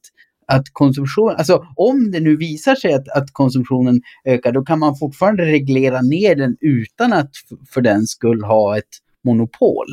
att 0.53 0.65
konsumtion, 0.73 1.31
alltså 1.31 1.67
om 1.77 2.11
det 2.11 2.21
nu 2.21 2.37
visar 2.37 2.75
sig 2.75 2.93
att, 2.95 3.09
att 3.09 3.33
konsumtionen 3.33 4.01
ökar, 4.25 4.53
då 4.53 4.63
kan 4.63 4.79
man 4.79 4.97
fortfarande 4.97 5.45
reglera 5.45 6.03
ner 6.03 6.37
den 6.37 6.57
utan 6.61 7.13
att 7.13 7.31
för 7.75 7.81
den 7.81 8.07
skull 8.07 8.45
ha 8.45 8.79
ett 8.79 8.89
monopol. 9.25 9.87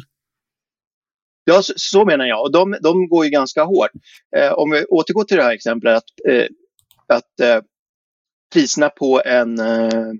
Ja, 1.43 1.61
så, 1.61 1.73
så 1.75 2.05
menar 2.05 2.25
jag. 2.25 2.41
Och 2.41 2.51
de, 2.51 2.77
de 2.81 3.07
går 3.07 3.25
ju 3.25 3.31
ganska 3.31 3.63
hårt. 3.63 3.91
Eh, 4.37 4.51
om 4.51 4.71
vi 4.71 4.85
återgår 4.85 5.23
till 5.23 5.37
det 5.37 5.43
här 5.43 5.53
exemplet 5.53 5.97
att, 5.97 6.29
eh, 6.29 6.47
att 7.07 7.39
eh, 7.39 7.61
priserna 8.53 8.89
på 8.89 9.21
en 9.25 9.59
eh, 9.59 10.11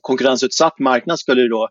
konkurrensutsatt 0.00 0.78
marknad 0.78 1.18
skulle 1.18 1.48
då 1.48 1.68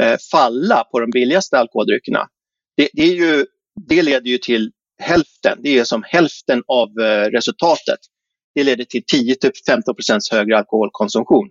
eh, 0.00 0.16
falla 0.30 0.84
på 0.84 1.00
de 1.00 1.10
billigaste 1.10 1.58
alkoholdryckerna. 1.58 2.28
Det, 2.76 2.88
det, 2.92 3.02
är 3.02 3.14
ju, 3.14 3.46
det 3.88 4.02
leder 4.02 4.30
ju 4.30 4.38
till 4.38 4.72
hälften. 4.98 5.58
Det 5.62 5.78
är 5.78 5.84
som 5.84 6.02
hälften 6.02 6.62
av 6.66 6.88
eh, 7.00 7.30
resultatet. 7.30 7.98
det 8.54 8.64
leder 8.64 8.84
till 8.84 9.02
10-15 9.02 9.36
typ 9.36 10.32
högre 10.32 10.58
alkoholkonsumtion. 10.58 11.48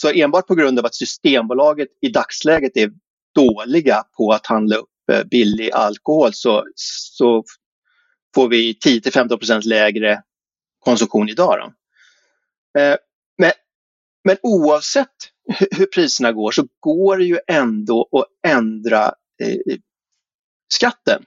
Så 0.00 0.10
enbart 0.10 0.46
på 0.46 0.54
grund 0.54 0.78
av 0.78 0.86
att 0.86 0.94
Systembolaget 0.94 1.88
i 2.00 2.08
dagsläget 2.08 2.76
är 2.76 2.90
dåliga 3.34 4.04
på 4.16 4.32
att 4.32 4.46
handla 4.46 4.76
upp 4.76 4.88
eh, 5.12 5.24
billig 5.24 5.70
alkohol 5.72 6.34
så, 6.34 6.64
så 6.74 7.44
får 8.34 8.48
vi 8.48 8.72
10-15 8.72 9.60
lägre 9.64 10.22
konsumtion 10.78 11.28
idag. 11.28 11.58
Då. 11.58 12.80
Eh, 12.80 12.96
men, 13.38 13.52
men 14.24 14.36
oavsett 14.42 15.16
hur 15.70 15.86
priserna 15.86 16.32
går 16.32 16.50
så 16.50 16.66
går 16.80 17.18
det 17.18 17.24
ju 17.24 17.38
ändå 17.46 18.08
att 18.12 18.50
ändra 18.52 19.14
skatten. 20.72 21.24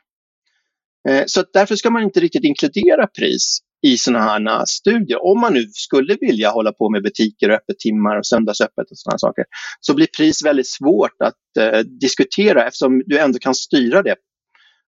Eh, 1.10 1.24
så 1.26 1.44
därför 1.54 1.76
ska 1.76 1.90
man 1.90 2.04
inte 2.04 2.20
riktigt 2.20 2.44
inkludera 2.44 3.08
pris 3.08 3.60
i 3.88 3.98
sådana 3.98 4.24
här 4.24 4.66
studier. 4.66 5.26
Om 5.26 5.40
man 5.40 5.54
nu 5.54 5.66
skulle 5.74 6.18
vilja 6.22 6.50
hålla 6.50 6.72
på 6.72 6.90
med 6.90 7.04
butiker 7.04 7.50
och 7.50 7.56
öppettimmar 7.56 8.18
och 8.18 8.26
söndagsöppet 8.26 8.92
och 8.92 8.98
sådana 8.98 9.18
saker 9.18 9.46
så 9.80 9.94
blir 9.94 10.08
pris 10.18 10.46
väldigt 10.46 10.70
svårt 10.70 11.22
att 11.24 11.64
eh, 11.64 11.80
diskutera 11.80 12.68
eftersom 12.68 13.04
du 13.06 13.20
ändå 13.20 13.40
kan 13.40 13.56
styra 13.56 14.02
det 14.02 14.16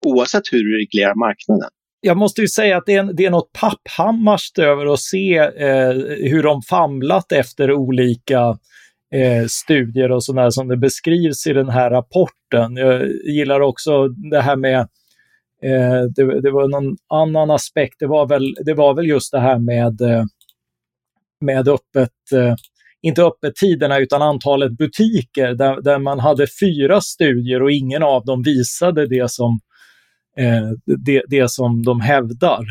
oavsett 0.06 0.44
hur 0.52 0.60
du 0.60 0.78
reglerar 0.78 1.16
marknaden. 1.16 1.70
Jag 2.02 2.18
måste 2.18 2.42
ju 2.42 2.48
säga 2.48 2.78
att 2.78 2.86
det 2.86 2.96
är, 2.96 3.14
det 3.14 3.26
är 3.26 3.30
något 3.30 3.52
papphammarskt 3.54 4.60
över 4.60 4.94
att 4.94 5.00
se 5.00 5.38
eh, 5.38 5.92
hur 6.32 6.44
de 6.44 6.62
famlat 6.62 7.32
efter 7.32 7.72
olika 7.72 8.40
eh, 9.16 9.46
studier 9.48 10.12
och 10.12 10.24
sådär 10.24 10.50
som 10.50 10.68
det 10.68 10.78
beskrivs 10.78 11.48
i 11.48 11.54
den 11.54 11.70
här 11.70 11.90
rapporten. 11.90 12.76
Jag 12.76 13.08
gillar 13.08 13.60
också 13.60 14.08
det 14.08 14.42
här 14.42 14.56
med 14.56 14.88
Eh, 15.64 16.02
det, 16.16 16.42
det, 16.42 16.52
var 16.52 16.68
någon 16.68 16.98
annan 17.08 17.52
aspekt. 17.52 17.96
Det 18.00 18.08
var 18.08 18.28
väl, 18.28 18.56
det 18.66 18.74
var 18.74 18.94
väl 18.94 19.08
just 19.08 19.32
det 19.32 19.40
här 19.40 19.60
med, 19.60 20.02
eh, 20.02 20.26
med 21.42 21.68
öppet, 21.68 22.32
eh, 22.34 22.56
inte 23.02 23.24
öppettiderna 23.24 24.00
utan 24.00 24.22
antalet 24.22 24.72
butiker 24.72 25.54
där, 25.54 25.82
där 25.82 26.00
man 26.00 26.20
hade 26.20 26.48
fyra 26.62 27.02
studier 27.02 27.62
och 27.64 27.72
ingen 27.72 28.04
av 28.04 28.26
dem 28.26 28.44
visade 28.44 29.08
det 29.08 29.32
som, 29.32 29.60
eh, 30.38 30.70
det, 31.06 31.24
det 31.28 31.52
som 31.52 31.84
de 31.84 32.02
hävdar. 32.02 32.66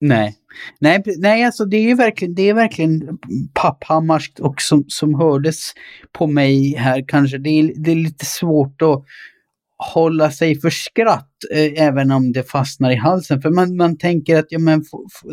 Nej, 0.00 0.36
nej, 0.80 1.02
nej 1.18 1.44
alltså 1.44 1.64
det 1.64 1.76
är 1.76 1.96
verkligen, 1.96 2.34
det 2.34 2.42
är 2.42 2.54
verkligen 2.54 3.18
papphammarskt 3.54 4.40
och 4.40 4.62
som, 4.62 4.84
som 4.88 5.14
hördes 5.14 5.72
på 6.12 6.26
mig 6.26 6.74
här 6.74 7.04
kanske. 7.08 7.38
Det 7.38 7.50
är, 7.50 7.72
det 7.76 7.90
är 7.90 7.96
lite 7.96 8.24
svårt 8.24 8.82
att 8.82 9.04
hålla 9.82 10.30
sig 10.30 10.60
för 10.60 10.70
skratt 10.70 11.30
eh, 11.54 11.82
även 11.82 12.10
om 12.10 12.32
det 12.32 12.50
fastnar 12.50 12.90
i 12.90 12.96
halsen. 12.96 13.42
För 13.42 13.50
man, 13.50 13.76
man 13.76 13.98
tänker 13.98 14.38
att 14.38 14.46
ja, 14.48 14.58
men, 14.58 14.84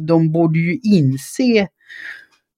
de 0.02 0.32
borde 0.32 0.60
ju 0.60 0.80
inse 0.84 1.68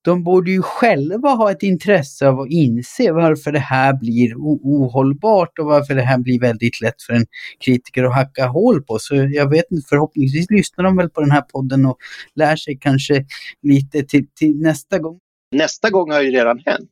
de 0.04 0.24
borde 0.24 0.52
ju 0.52 0.62
själva 0.62 1.30
ha 1.30 1.52
ett 1.52 1.64
intresse 1.64 2.28
av 2.28 2.40
att 2.40 2.50
inse 2.50 3.12
varför 3.12 3.52
det 3.52 3.60
här 3.60 3.94
blir 3.94 4.36
ohållbart 4.38 5.60
och 5.60 5.66
varför 5.66 5.96
det 5.96 6.02
här 6.02 6.18
blir 6.18 6.40
väldigt 6.40 6.82
lätt 6.82 7.02
för 7.02 7.14
en 7.14 7.26
kritiker 7.66 8.04
att 8.04 8.16
hacka 8.16 8.46
hål 8.46 8.84
på. 8.84 9.00
Så 9.00 9.16
jag 9.16 9.50
vet 9.50 9.66
inte, 9.72 9.88
förhoppningsvis 9.90 10.50
lyssnar 10.50 10.84
de 10.84 10.98
väl 10.98 11.10
på 11.10 11.22
den 11.22 11.32
här 11.32 11.42
podden 11.42 11.86
och 11.86 11.98
lär 12.36 12.56
sig 12.56 12.78
kanske 12.82 13.26
lite 13.62 14.04
till, 14.04 14.28
till 14.36 14.60
nästa 14.62 15.00
gång. 15.00 15.20
Nästa 15.56 15.90
gång 15.90 16.12
har 16.12 16.22
ju 16.22 16.32
redan 16.32 16.60
hänt. 16.66 16.92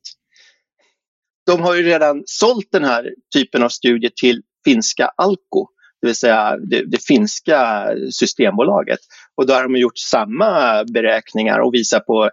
De 1.46 1.62
har 1.62 1.76
ju 1.76 1.84
redan 1.84 2.24
sålt 2.26 2.68
den 2.72 2.84
här 2.84 3.14
typen 3.34 3.64
av 3.64 3.70
studier 3.70 4.12
till 4.16 4.42
finska 4.66 5.12
Alko, 5.18 5.68
det 6.02 6.08
vill 6.08 6.16
säga 6.16 6.58
det, 6.58 6.92
det 6.92 7.04
finska 7.04 7.88
systembolaget. 8.12 9.00
Och 9.38 9.48
då 9.48 9.54
har 9.54 9.64
de 9.64 9.76
gjort 9.76 9.98
samma 9.98 10.84
beräkningar 10.94 11.60
och 11.60 11.74
visat 11.74 12.06
på 12.06 12.30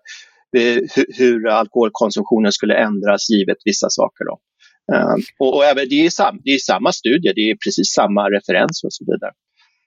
eh, 0.56 0.78
hur, 1.18 1.48
alkoholkonsumtionen 1.48 2.52
skulle 2.52 2.74
ändras 2.74 3.30
givet 3.30 3.56
vissa 3.64 3.86
saker. 3.90 4.24
Då. 4.24 4.38
Uh, 4.94 5.16
och, 5.38 5.56
och 5.56 5.64
även, 5.64 5.88
det, 5.88 6.06
är 6.06 6.10
sam, 6.10 6.40
det 6.44 6.50
är 6.50 6.58
samma 6.58 6.92
studie, 6.92 7.32
det 7.34 7.50
är 7.50 7.56
precis 7.64 7.92
samma 7.92 8.22
referens 8.30 8.84
och 8.84 8.92
så 8.92 9.04
vidare. 9.12 9.32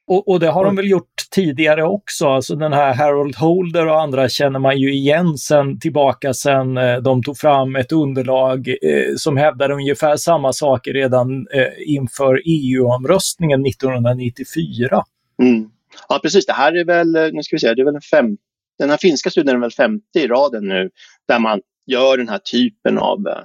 Och, 0.09 0.27
och, 0.27 0.39
det 0.39 0.47
har 0.47 0.65
de 0.65 0.75
väl 0.75 0.89
gjort 0.89 1.13
tidigare 1.31 1.83
också. 1.83 2.27
Alltså 2.27 2.55
den 2.55 2.73
här 2.73 2.93
Harold 2.93 3.35
Holder 3.35 3.87
och 3.87 4.01
andra 4.01 4.29
känner 4.29 4.59
man 4.59 4.77
ju 4.77 4.93
igen 4.93 5.37
sen 5.37 5.79
tillbaka 5.79 6.33
sen 6.33 6.77
eh, 6.77 6.97
de 6.97 7.23
tog 7.23 7.37
fram 7.37 7.75
ett 7.75 7.91
underlag 7.91 8.67
eh, 8.67 9.15
som 9.17 9.37
hävdade 9.37 9.73
ungefär 9.73 10.15
samma 10.15 10.53
saker 10.53 10.93
redan 10.93 11.47
eh, 11.53 11.93
inför 11.95 12.41
EU-omröstningen 12.45 13.65
1994. 13.65 15.03
Mm. 15.41 15.69
Ja 16.09 16.19
precis, 16.23 16.45
det 16.45 16.53
här 16.53 16.77
är 16.77 16.85
väl, 16.85 17.15
eh, 17.15 17.29
nu 17.31 17.43
ska 17.43 17.55
vi 17.55 17.59
se, 17.59 17.73
det 17.73 17.81
är 17.81 17.91
väl 17.91 18.01
fem, 18.11 18.37
den 18.79 18.89
här 18.89 18.97
finska 18.97 19.29
studien 19.29 19.55
är 19.55 19.61
väl 19.61 19.71
50 19.71 20.03
i 20.15 20.27
raden 20.27 20.67
nu 20.67 20.89
där 21.27 21.39
man 21.39 21.61
gör 21.85 22.17
den 22.17 22.29
här 22.29 22.39
typen 22.39 22.97
av 22.97 23.27
eh, 23.27 23.43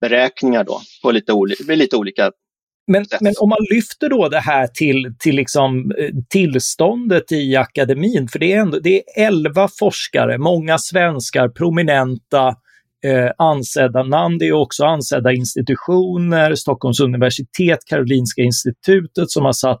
beräkningar 0.00 0.64
då 0.64 0.80
på 1.02 1.10
lite, 1.10 1.32
oli 1.32 1.54
lite 1.68 1.96
olika 1.96 2.32
men, 2.86 3.04
men, 3.20 3.32
om 3.40 3.48
man 3.48 3.58
lyfter 3.70 4.08
då 4.08 4.28
det 4.28 4.40
här 4.40 4.66
till, 4.66 5.14
till 5.18 5.36
liksom, 5.36 5.92
eh, 5.98 6.10
tillståndet 6.28 7.32
i 7.32 7.56
akademin, 7.56 8.28
för 8.28 8.38
det 8.38 8.52
är, 8.52 8.60
ändå, 8.60 8.78
det 8.78 8.96
är 8.96 9.26
11 9.26 9.68
forskare, 9.78 10.38
många 10.38 10.78
svenskar, 10.78 11.48
prominenta, 11.48 12.48
eh, 13.04 13.30
ansedda 13.38 14.02
namn. 14.02 14.38
Det 14.38 14.48
är 14.48 14.52
också 14.52 14.84
ansedda 14.84 15.32
institutioner, 15.32 16.54
Stockholms 16.54 17.00
universitet, 17.00 17.78
Karolinska 17.86 18.42
institutet 18.42 19.30
som 19.30 19.44
har 19.44 19.52
satt, 19.52 19.80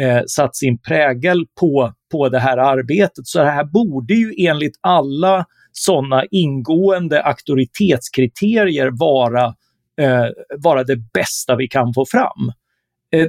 eh, 0.00 0.22
satt 0.26 0.56
sin 0.56 0.78
prägel 0.78 1.46
på, 1.60 1.92
på 2.12 2.28
det 2.28 2.38
här 2.38 2.58
arbetet. 2.58 3.26
Så 3.26 3.38
det 3.38 3.50
här 3.50 3.64
borde 3.64 4.14
ju 4.14 4.46
enligt 4.48 4.78
alla 4.80 5.44
sådana 5.72 6.24
ingående 6.30 7.22
auktoritetskriterier 7.22 8.90
vara 8.92 9.54
eh, 10.00 10.26
vara 10.58 10.84
det 10.84 10.96
bästa 10.96 11.56
vi 11.56 11.68
kan 11.68 11.94
få 11.94 12.06
fram. 12.06 12.52
Eh, 13.12 13.28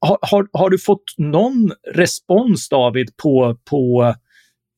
har, 0.00 0.48
har, 0.52 0.70
du 0.70 0.78
fått 0.78 1.14
någon 1.16 1.72
respons 1.94 2.68
David 2.68 3.16
på, 3.16 3.58
på, 3.70 4.14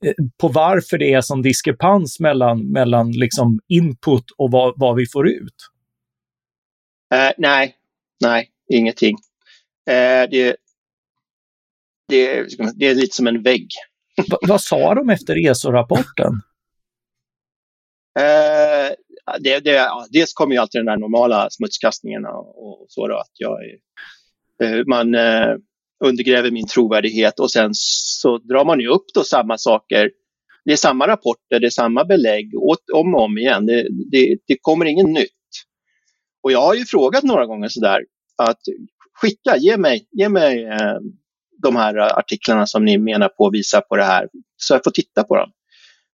eh, 0.05 0.15
på 0.41 0.49
varför 0.49 0.99
det 0.99 1.13
är 1.13 1.21
som 1.21 1.43
diskrepans 1.43 2.21
mellan, 2.21 2.73
mellan 2.73 3.13
liksom 3.13 3.61
input 3.69 4.25
och 4.37 4.51
vad, 4.51 4.75
vad 4.77 4.97
vi 4.97 5.07
får 5.07 5.29
ut? 5.29 5.55
Uh, 7.15 7.31
nej, 7.39 7.77
nej, 8.21 8.51
ingenting. 8.69 9.17
Uh, 9.91 10.31
det, 10.31 10.57
det, 12.09 12.47
det 12.75 12.87
är 12.87 12.95
lite 12.95 13.17
som 13.17 13.27
en 13.27 13.43
vägg. 13.43 13.69
Va, 14.31 14.39
vad 14.43 14.61
sa 14.61 14.95
de 14.95 15.11
efter 15.11 15.47
ESO-rapporten? 15.47 16.33
Uh, 18.19 18.68
det, 19.41 19.61
det, 19.61 19.71
ja, 19.71 20.07
dels 20.11 20.33
kommer 20.33 20.55
ju 20.55 20.61
alltid 20.61 20.79
den 20.79 20.87
där 20.87 20.97
normala 20.97 21.51
smutskastningen 21.51 22.27
och, 22.27 22.69
och 22.69 22.87
så 22.89 23.09
då, 23.09 23.17
att 23.17 23.33
jag 23.35 23.59
är, 23.65 23.79
eh, 24.63 24.85
man 24.87 25.15
eh, 25.15 25.55
undergräver 26.05 26.51
min 26.51 26.67
trovärdighet 26.67 27.41
och 27.41 27.51
sen 27.51 27.71
så 27.73 28.39
drar 28.39 28.65
man 28.65 28.81
ju 28.81 28.89
upp 28.89 29.05
då 29.15 29.25
samma 29.25 29.59
saker. 29.59 30.11
Det 30.65 30.73
är 30.73 30.77
samma 30.77 31.07
rapporter, 31.07 31.61
det 31.61 31.67
är 31.67 31.71
samma 31.71 32.05
belägg 32.05 32.51
om 32.95 33.15
och 33.15 33.23
om 33.23 33.39
igen. 33.39 33.67
Det, 33.67 33.89
det, 34.11 34.39
det 34.47 34.57
kommer 34.61 34.87
inget 34.87 35.09
nytt. 35.09 35.31
Och 36.43 36.53
jag 36.53 36.61
har 36.61 36.75
ju 36.75 36.85
frågat 36.85 37.25
några 37.25 37.47
gånger 37.47 37.69
sådär 37.69 38.01
att 38.37 38.61
skicka, 39.15 39.57
ge 39.57 39.77
mig, 39.77 40.09
ge 40.11 40.29
mig 40.29 40.65
eh, 40.65 40.99
de 41.63 41.77
här 41.77 42.19
artiklarna 42.19 42.67
som 42.67 42.85
ni 42.85 42.99
menar 42.99 43.29
på 43.29 43.51
visar 43.51 43.81
på 43.81 43.97
det 43.97 44.05
här 44.05 44.29
så 44.57 44.75
jag 44.75 44.85
får 44.85 44.91
titta 44.91 45.25
på 45.25 45.37
dem. 45.37 45.51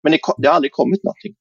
Men 0.03 0.13
det, 0.13 0.19
det 0.39 0.49
har 0.49 0.55
aldrig 0.55 0.73
kommit 0.73 1.05
någonting. 1.05 1.35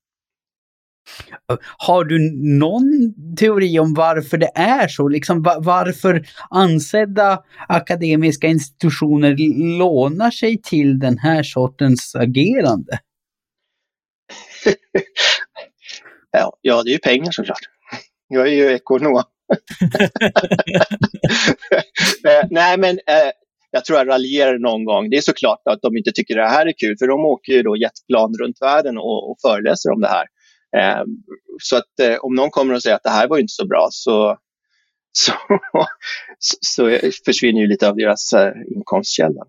Har 1.78 2.04
du 2.04 2.32
någon 2.60 3.14
teori 3.38 3.80
om 3.80 3.94
varför 3.94 4.38
det 4.38 4.52
är 4.56 4.88
så? 4.88 5.08
Liksom 5.08 5.44
varför 5.44 6.28
ansedda 6.50 7.44
akademiska 7.68 8.48
institutioner 8.48 9.36
lånar 9.78 10.32
sig 10.32 10.62
till 10.62 11.00
den 11.00 11.18
här 11.18 11.44
sortens 11.44 12.16
agerande? 12.16 13.00
ja, 16.32 16.58
ja, 16.62 16.84
det 16.84 16.90
är 16.90 16.94
ju 16.94 17.00
pengar 17.00 17.32
såklart. 17.32 17.60
Jag 18.28 18.48
är 18.48 18.52
ju 18.52 18.72
ekonom. 18.72 19.24
Nej, 22.50 22.78
men 22.78 23.00
eh, 23.08 23.32
jag 23.72 23.86
tror 23.86 23.98
jag 23.98 24.08
raljerar 24.08 24.60
någon 24.60 24.86
gång. 24.86 25.10
Det 25.10 25.18
är 25.18 25.22
såklart 25.22 25.62
att 25.66 25.82
de 25.82 25.98
inte 25.98 26.12
tycker 26.12 26.36
det 26.36 26.50
här 26.50 26.66
är 26.66 26.74
kul, 26.78 26.96
för 27.00 27.08
de 27.08 27.26
åker 27.26 27.54
ju 27.54 27.64
då 27.64 27.78
jetplan 27.78 28.34
runt 28.42 28.62
världen 28.62 28.98
och, 28.98 29.32
och 29.32 29.38
föreläser 29.42 29.92
om 29.92 30.02
det 30.02 30.08
här. 30.08 30.26
Eh, 30.78 31.04
så 31.62 31.78
att 31.78 32.00
eh, 32.02 32.16
om 32.16 32.36
någon 32.36 32.50
kommer 32.50 32.74
och 32.74 32.84
säger 32.84 32.96
att 32.96 33.04
det 33.04 33.10
här 33.10 33.28
var 33.28 33.38
inte 33.38 33.54
så 33.54 33.66
bra 33.66 33.88
så, 33.92 34.38
så, 35.12 35.34
så 36.62 37.00
försvinner 37.26 37.62
ju 37.62 37.68
lite 37.68 37.90
av 37.90 37.96
deras 37.96 38.34
eh, 38.34 38.54
inkomstkälla. 38.76 39.46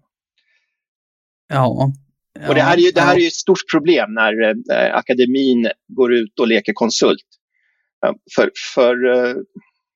Ja. 1.49 1.93
ja. 2.41 2.49
Och 2.49 2.55
det 2.55 2.61
här 2.61 2.77
är 2.77 2.81
ju 2.81 2.91
det 2.91 3.01
här 3.01 3.19
är 3.19 3.27
ett 3.27 3.33
stort 3.33 3.71
problem 3.71 4.15
när 4.15 4.43
eh, 4.73 4.97
akademin 4.97 5.71
går 5.89 6.15
ut 6.15 6.41
och 6.41 6.49
leker 6.49 6.73
konsult. 6.73 7.27
För, 8.35 8.51
för 8.75 9.17
eh, 9.17 9.35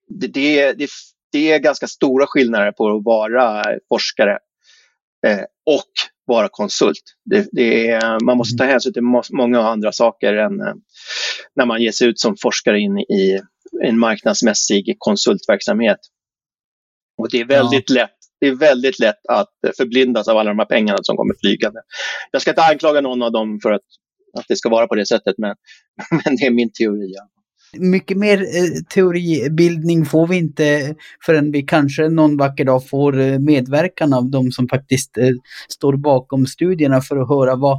det, 0.09 0.27
det, 0.73 0.91
det, 1.33 1.53
är 1.53 1.59
ganska 1.59 1.87
stora 1.87 2.27
skillnader 2.27 2.73
på 2.73 2.97
att 2.97 3.05
vara 3.05 3.65
forskare 3.89 4.39
och 5.67 5.93
vara 6.27 6.49
konsult. 6.49 7.03
Det, 7.25 7.49
det 7.53 7.91
är, 7.91 8.25
man 8.25 8.37
måste 8.37 8.57
ta 8.57 8.65
mm. 8.65 8.73
hänsyn 8.73 8.93
till 8.93 9.03
många 9.33 9.61
andra 9.61 9.93
saker 9.93 10.35
än 10.35 10.61
eh, 10.61 10.75
när 11.57 11.67
man 11.67 11.83
ger 11.83 11.93
sig 11.93 12.09
ut 12.09 12.21
som 12.21 12.37
forskare 12.43 12.81
in 12.81 12.99
i 12.99 13.41
en 13.85 13.99
marknadsmässig 13.99 14.97
konsultverksamhet. 14.99 15.99
Och 17.19 17.31
det 17.31 17.41
är 17.41 17.45
väldigt 17.45 17.91
ja. 17.91 17.95
lätt 17.95 18.11
det 18.41 18.47
är 18.47 18.55
väldigt 18.55 18.99
lätt 18.99 19.27
att 19.29 19.49
förblindas 19.77 20.29
av 20.29 20.37
alla 20.37 20.51
de 20.51 20.59
här 20.59 20.67
pengarna 20.67 20.99
som 21.03 21.17
kommer 21.17 21.35
flygande. 21.41 21.81
Jag 22.31 22.43
ska 22.43 22.51
inte 22.51 22.63
anklaga 22.63 23.01
någon 23.01 23.23
av 23.23 23.33
dem 23.33 23.61
för 23.63 23.73
att, 23.73 23.83
att 24.39 24.45
det 24.49 24.57
ska 24.57 24.69
vara 24.69 24.87
på 24.87 24.95
det 24.95 25.07
sättet, 25.07 25.35
men, 25.39 25.57
men 26.11 26.37
det 26.37 26.47
är 26.47 26.51
min 26.51 26.73
teori. 26.73 27.13
Ja 27.15 27.36
mycket 27.73 28.17
mer 28.17 28.39
eh, 28.39 28.83
teoribildning 28.95 30.05
får 30.05 30.27
vi 30.27 30.37
inte 30.37 30.95
förrän 31.27 31.53
vi 31.53 31.63
kanske 31.63 32.09
någon 32.09 32.37
vacker 32.37 32.65
dag 32.65 32.89
får 32.89 33.21
eh, 33.21 33.39
medverkan 33.39 34.13
av 34.13 34.31
de 34.31 34.53
som 34.53 34.69
faktiskt 34.69 35.19
eh, 35.19 35.31
står 35.69 35.97
bakom 35.97 36.47
studierna 36.47 37.01
för 37.01 37.17
att 37.17 37.29
höra 37.29 37.57
vad, 37.57 37.79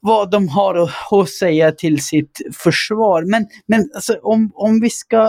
vad 0.00 0.30
de 0.30 0.48
har 0.48 0.74
att, 0.74 0.90
att 1.12 1.28
säga 1.30 1.72
till 1.72 2.04
sitt 2.04 2.40
försvar. 2.52 3.22
Men, 3.22 3.46
men 3.66 3.90
alltså, 3.94 4.14
om, 4.22 4.50
om 4.54 4.80
vi 4.80 4.90
ska 4.90 5.22
eh, 5.22 5.28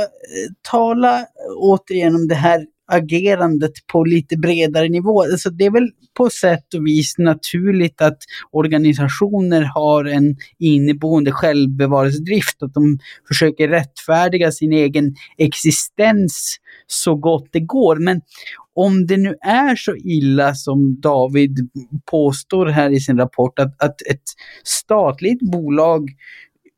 tala 0.72 1.26
återigen 1.58 2.16
om 2.16 2.28
det 2.28 2.36
här 2.36 2.66
agerandet 2.92 3.72
på 3.92 4.04
lite 4.04 4.38
bredare 4.38 4.90
nivå. 4.90 5.24
Alltså 5.24 5.50
det 5.50 5.66
är 5.66 5.72
väl 5.72 5.90
på 6.18 6.30
sätt 6.30 6.74
och 6.74 6.88
vis 6.88 7.18
naturligt 7.18 8.02
att 8.02 8.18
organisationer 8.52 9.62
har 9.62 10.06
en 10.06 10.36
inneboende 10.60 11.32
självbevarelsedrift, 11.32 12.64
att 12.64 12.74
de 12.74 13.00
försöker 13.28 13.68
rättfärdiga 13.68 14.52
sin 14.52 14.74
egen 14.74 15.16
existens 15.38 16.56
så 16.88 17.16
gott 17.16 17.48
det 17.52 17.60
går. 17.60 17.96
Men 17.96 18.22
om 18.76 19.08
det 19.08 19.18
nu 19.18 19.36
är 19.42 19.76
så 19.76 19.96
illa 19.96 20.56
som 20.56 21.02
David 21.02 21.70
påstår 22.12 22.66
här 22.66 22.90
i 22.90 23.00
sin 23.00 23.18
rapport, 23.18 23.60
att, 23.60 23.82
att 23.84 24.02
ett 24.02 24.24
statligt 24.64 25.52
bolag 25.52 26.10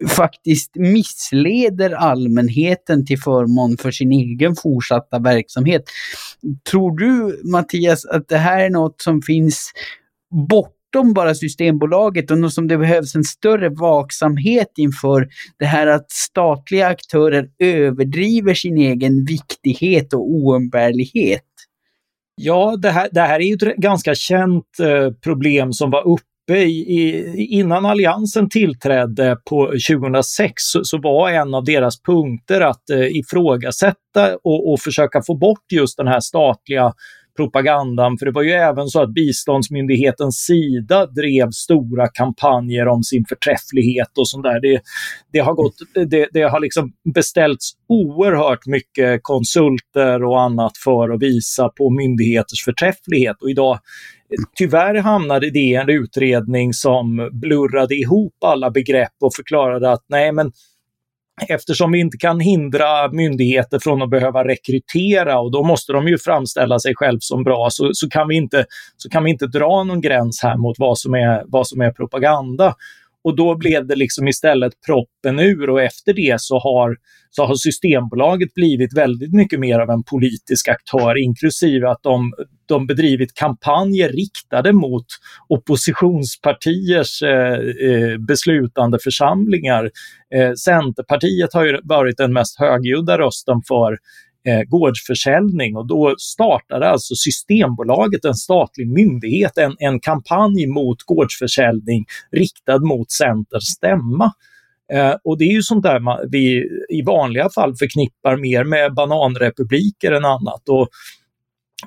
faktiskt 0.08 0.76
missleder 0.76 1.92
allmänheten 1.92 3.06
till 3.06 3.20
förmån 3.20 3.78
för 3.78 3.92
sin 3.92 4.12
egen 4.12 4.56
fortsatta 4.56 5.20
verksamhet. 5.20 5.84
Tror 6.72 6.98
du 6.98 7.42
Mattias 7.52 8.06
att 8.06 8.28
det 8.28 8.38
här 8.38 8.66
är 8.66 8.70
något 8.70 9.02
som 9.02 9.22
finns 9.22 9.72
bortom 10.50 11.14
bara 11.14 11.36
Systembolaget 11.36 12.32
och 12.32 12.38
något 12.38 12.54
som 12.54 12.68
det 12.68 12.78
behövs 12.78 13.16
en 13.16 13.24
större 13.24 13.70
vaksamhet 13.70 14.72
inför 14.78 15.28
det 15.60 15.66
här 15.66 15.88
att 15.88 16.12
statliga 16.12 16.88
aktörer 16.88 17.50
överdriver 17.60 18.54
sin 18.54 18.78
egen 18.78 19.26
viktighet 19.26 20.14
och 20.14 20.32
oumbärlighet? 20.32 21.42
Ja, 22.36 22.76
det 22.76 22.92
här, 22.92 23.10
det 23.12 23.22
här 23.22 23.40
är 23.40 23.44
ju 23.44 23.54
ett 23.54 23.78
ganska 23.78 24.16
känt 24.16 24.80
eh, 24.80 25.12
problem 25.12 25.74
som 25.74 25.92
var 25.92 26.08
uppe 26.08 26.35
uppe 26.46 26.60
i, 26.60 27.48
innan 27.50 27.86
Alliansen 27.86 28.50
tillträdde 28.50 29.38
på 29.50 29.66
2006 29.66 30.54
så, 30.58 30.84
så 30.84 30.98
var 30.98 31.30
en 31.30 31.54
av 31.54 31.64
deras 31.64 32.02
punkter 32.02 32.62
att 32.62 32.90
eh, 32.90 33.18
ifrågasätta 33.18 34.36
och, 34.44 34.72
och 34.72 34.80
försöka 34.80 35.22
få 35.28 35.36
bort 35.38 35.72
just 35.72 35.98
den 35.98 36.08
här 36.08 36.20
statliga 36.20 36.94
propagandan. 37.38 38.18
För 38.18 38.26
det 38.26 38.32
var 38.32 38.42
ju 38.42 38.52
även 38.52 38.88
så 38.88 39.02
att 39.02 39.14
biståndsmyndigheten 39.14 40.32
Sida 40.32 41.06
drev 41.06 41.50
stora 41.52 42.08
kampanjer 42.08 42.88
om 42.88 43.04
sin 43.04 43.26
förträfflighet 43.30 44.18
och 44.18 44.30
sånt 44.30 44.44
där. 44.44 44.62
Det, 44.62 44.82
det 45.34 45.40
har, 45.40 45.54
gått, 45.54 45.76
det, 46.08 46.28
det, 46.34 46.42
har 46.42 46.60
liksom 46.60 46.92
beställts 47.14 47.72
oerhört 47.88 48.66
mycket 48.66 49.20
konsulter 49.24 50.24
och 50.24 50.42
annat 50.42 50.78
för 50.84 51.10
att 51.10 51.22
visa 51.22 51.70
på 51.70 51.90
myndigheters 51.90 52.64
förträfflighet. 52.66 53.36
Och 53.42 53.50
idag 53.50 53.80
Tyvärr 54.58 54.96
hamnade 54.96 55.50
det 55.50 55.60
i 55.60 55.76
en 55.76 55.90
utredning 55.90 56.74
som 56.74 57.30
blurrade 57.32 57.96
ihop 57.96 58.34
alla 58.46 58.72
begrepp 58.72 59.14
och 59.22 59.36
förklarade 59.36 59.92
att 59.92 60.04
nej 60.08 60.32
men 60.32 60.52
eftersom 61.48 61.92
vi 61.92 62.00
inte 62.00 62.18
kan 62.18 62.40
hindra 62.40 63.12
myndigheter 63.12 63.80
från 63.80 64.02
att 64.02 64.10
behöva 64.10 64.48
rekrytera 64.48 65.40
och 65.40 65.52
då 65.52 65.64
måste 65.64 65.94
de 65.94 66.08
ju 66.08 66.18
framställa 66.18 66.80
sig 66.80 66.96
själv 66.96 67.20
som 67.22 67.44
bra 67.44 67.68
så, 67.72 67.90
så, 67.94 68.10
kan, 68.10 68.28
vi 68.28 68.36
inte, 68.36 68.66
så 68.98 69.10
kan 69.10 69.24
vi 69.24 69.30
inte 69.30 69.48
dra 69.48 69.84
någon 69.84 70.02
gräns 70.02 70.40
här 70.44 70.58
mot 70.58 70.80
vad 70.80 70.98
som 70.98 71.14
är, 71.14 71.44
vad 71.46 71.68
som 71.68 71.82
är 71.82 71.92
propaganda. 71.92 72.76
Och 73.26 73.36
då 73.36 73.56
blev 73.56 73.88
det 73.88 73.96
liksom 73.96 74.28
istället 74.28 74.74
proppen 74.86 75.40
ur 75.40 75.70
och 75.70 75.82
efter 75.82 76.14
det 76.14 76.36
så 76.42 76.60
har, 76.60 76.96
så 77.30 77.46
har 77.46 77.56
Systembolaget 77.56 78.54
blivit 78.54 78.98
väldigt 78.98 79.34
mycket 79.34 79.60
mer 79.60 79.80
av 79.80 79.90
en 79.90 80.04
politisk 80.04 80.68
aktör, 80.68 81.24
inklusive 81.24 81.90
att 81.90 82.04
de, 82.04 82.34
de 82.66 82.88
bedrivit 82.88 83.34
kampanjer 83.34 84.10
riktade 84.10 84.74
mot 84.74 85.06
oppositionspartiers 85.50 87.22
eh, 87.22 87.54
eh 87.90 88.18
beslutande 88.18 89.00
församlingar. 89.04 89.92
Eh, 90.36 90.54
Centerpartiet 90.54 91.54
har 91.54 91.66
ju 91.66 91.80
varit 91.84 92.18
den 92.18 92.34
mest 92.34 92.60
högljudda 92.60 93.18
rösten 93.18 93.62
för 93.68 93.98
eh, 94.48 94.62
gårdsförsäljning 94.62 95.76
och 95.78 95.88
då 95.88 96.16
startade 96.18 96.90
alltså 96.90 97.16
Systembolaget, 97.16 98.26
en 98.26 98.36
statlig 98.36 98.88
myndighet, 98.88 99.58
en, 99.58 99.76
en 99.80 100.00
kampanj 100.00 100.68
mot 100.68 101.04
gårdsförsäljning 101.04 102.06
riktad 102.32 102.80
mot 102.80 103.12
Centerns 103.12 103.66
stämma. 103.66 104.32
Eh, 104.94 105.16
och 105.24 105.38
det 105.38 105.46
är 105.46 105.52
ju 105.52 105.62
sånt 105.62 105.84
där 105.84 106.00
man, 106.00 106.20
vi 106.32 106.64
i 106.90 107.02
vanliga 107.02 107.50
fall 107.50 107.76
förknippar 107.76 108.38
mer 108.38 108.64
med 108.64 108.94
bananrepubliker 108.94 110.12
än 110.12 110.26
annat. 110.26 110.70
Och, 110.70 110.88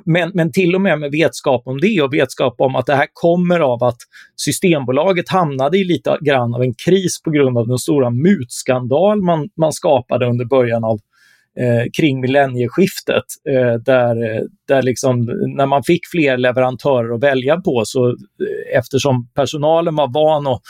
men, 0.04 0.30
men 0.34 0.52
till 0.52 0.74
och 0.74 0.80
med 0.80 0.98
med 0.98 1.10
vetskap 1.10 1.62
om 1.66 1.80
det 1.80 2.02
och 2.02 2.14
vetskap 2.14 2.54
om 2.58 2.76
att 2.76 2.86
det 2.86 2.94
här 2.94 3.08
kommer 3.12 3.60
av 3.60 3.84
att 3.84 3.96
Systembolaget 4.36 5.28
hamnade 5.28 5.78
i 5.78 5.84
lite 5.84 6.18
grann 6.20 6.54
av 6.54 6.62
en 6.62 6.74
kris 6.74 7.22
på 7.22 7.30
grund 7.30 7.58
av 7.58 7.68
den 7.68 7.78
stora 7.78 8.10
mutskandal 8.10 9.22
man, 9.22 9.48
man 9.56 9.72
skapade 9.72 10.26
under 10.26 10.44
början 10.44 10.84
av 10.84 10.98
eh, 11.60 11.84
kring 11.98 12.20
millennieskiftet. 12.20 13.24
Eh, 13.48 13.74
där, 13.74 14.42
där 14.68 14.82
liksom, 14.82 15.24
när 15.56 15.66
man 15.66 15.82
fick 15.82 16.06
fler 16.06 16.36
leverantörer 16.36 17.14
att 17.14 17.22
välja 17.22 17.56
på 17.56 17.82
så 17.84 18.08
eh, 18.08 18.78
eftersom 18.78 19.28
personalen 19.34 19.96
var 19.96 20.08
van 20.08 20.46
att 20.46 20.62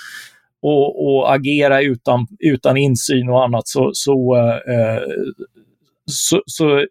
och, 0.62 1.06
och 1.06 1.34
agera 1.34 1.82
utan, 1.82 2.26
utan 2.38 2.76
insyn 2.76 3.28
och 3.28 3.44
annat 3.44 3.68
så, 3.68 3.90
så, 3.92 4.36
eh, 4.68 5.02
så, 6.10 6.42
så, 6.46 6.78
eh, 6.78 6.86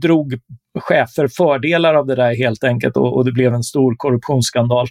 drog 0.00 0.34
chefer 0.80 1.28
fördelar 1.28 1.94
av 1.94 2.06
det 2.06 2.14
där 2.14 2.36
helt 2.36 2.64
enkelt 2.64 2.96
och, 2.96 3.16
och, 3.16 3.24
det 3.24 3.32
blev 3.32 3.54
en 3.54 3.62
stor 3.62 3.94
korruptionsskandal. 3.96 4.86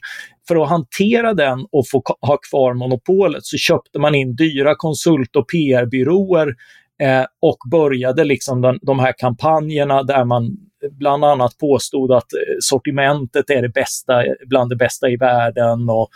För 0.47 0.63
att 0.63 0.69
hantera 0.69 1.33
den 1.33 1.59
och 1.71 1.85
få 1.91 2.03
ha 2.21 2.37
kvar 2.49 2.73
monopolet 2.73 3.45
så 3.45 3.57
köpte 3.57 3.99
man 3.99 4.15
in 4.15 4.35
dyra 4.35 4.75
konsult 4.75 5.35
och 5.35 5.49
PR-byråer 5.49 6.55
eh, 7.01 7.25
och 7.41 7.57
började 7.71 8.23
liksom 8.23 8.61
den, 8.61 8.79
de 8.81 8.99
här 8.99 9.13
kampanjerna 9.17 10.03
där 10.03 10.25
man 10.25 10.57
bland 10.91 11.25
annat 11.25 11.57
påstod 11.57 12.11
att 12.11 12.33
eh, 12.33 12.55
sortimentet 12.59 13.49
är 13.49 13.61
det 13.61 13.69
bästa, 13.69 14.23
bland 14.45 14.69
det 14.69 14.75
bästa 14.75 15.09
i 15.09 15.17
världen 15.17 15.89
och, 15.89 16.09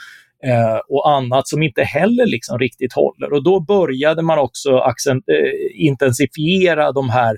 eh, 0.49 0.79
och 0.89 1.09
annat 1.09 1.47
som 1.47 1.63
inte 1.63 1.83
heller 1.83 2.25
liksom 2.25 2.59
riktigt 2.59 2.93
håller. 2.93 3.33
Och 3.33 3.43
då 3.43 3.59
började 3.59 4.21
man 4.21 4.39
också 4.39 4.77
accent, 4.77 5.23
eh, 5.29 5.85
intensifiera 5.85 6.91
de 6.91 7.09
här 7.09 7.37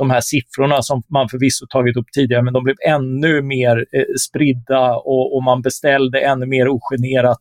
de 0.00 0.10
här 0.10 0.20
siffrorna 0.20 0.82
som 0.82 1.02
man 1.08 1.28
förvisso 1.28 1.66
tagit 1.66 1.96
upp 1.96 2.12
tidigare, 2.12 2.42
men 2.42 2.52
de 2.52 2.64
blev 2.64 2.76
ännu 2.86 3.42
mer 3.42 3.86
eh, 3.92 4.04
spridda 4.28 4.94
och, 4.96 5.36
och, 5.36 5.42
man 5.42 5.62
beställde 5.62 6.20
ännu 6.20 6.46
mer 6.46 6.68
ogenerat 6.68 7.38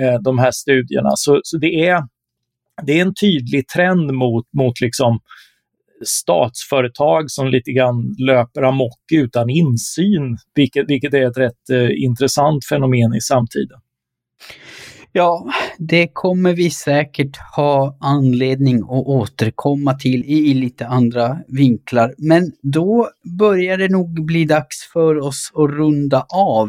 eh, 0.00 0.20
de 0.20 0.38
här 0.38 0.50
studierna. 0.50 1.10
Så, 1.14 1.40
så 1.44 1.58
det 1.58 1.88
är 1.88 2.02
det 2.86 2.98
är 2.98 3.02
en 3.02 3.14
tydlig 3.14 3.68
trend 3.68 4.12
mot, 4.12 4.46
mot 4.52 4.80
liksom 4.80 5.20
statsföretag 6.04 7.30
som 7.30 7.48
lite 7.48 7.72
grann 7.72 8.16
löper 8.18 8.62
amok 8.62 9.12
utan 9.12 9.50
insyn, 9.50 10.38
vilket, 10.54 10.90
vilket 10.90 11.14
är 11.14 11.30
ett 11.30 11.38
rätt 11.38 11.70
eh, 11.72 12.04
intressant 12.04 12.66
fenomen 12.66 13.14
i 13.14 13.20
samtiden. 13.20 13.78
Ja, 15.14 15.46
det 15.78 16.08
kommer 16.12 16.52
vi 16.52 16.70
säkert 16.70 17.36
ha 17.56 17.96
anledning 18.00 18.82
att 18.82 19.06
återkomma 19.06 19.94
till 19.94 20.24
i, 20.24 20.54
lite 20.54 20.86
andra 20.86 21.38
vinklar. 21.48 22.14
Men 22.18 22.52
då 22.62 23.08
börjar 23.38 23.78
det 23.78 23.88
nog 23.88 24.24
bli 24.24 24.44
dags 24.44 24.90
för 24.92 25.18
oss 25.18 25.52
att 25.54 25.70
runda 25.70 26.26
av. 26.34 26.68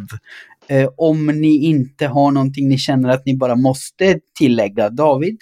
Eh, 0.68 0.90
om 0.98 1.26
ni 1.26 1.66
inte 1.66 2.08
har 2.08 2.32
någonting 2.32 2.70
ni 2.70 2.78
känner 2.78 3.10
att 3.10 3.26
ni 3.26 3.38
bara 3.38 3.56
måste 3.56 4.20
tillägga. 4.40 4.90
David? 4.90 5.38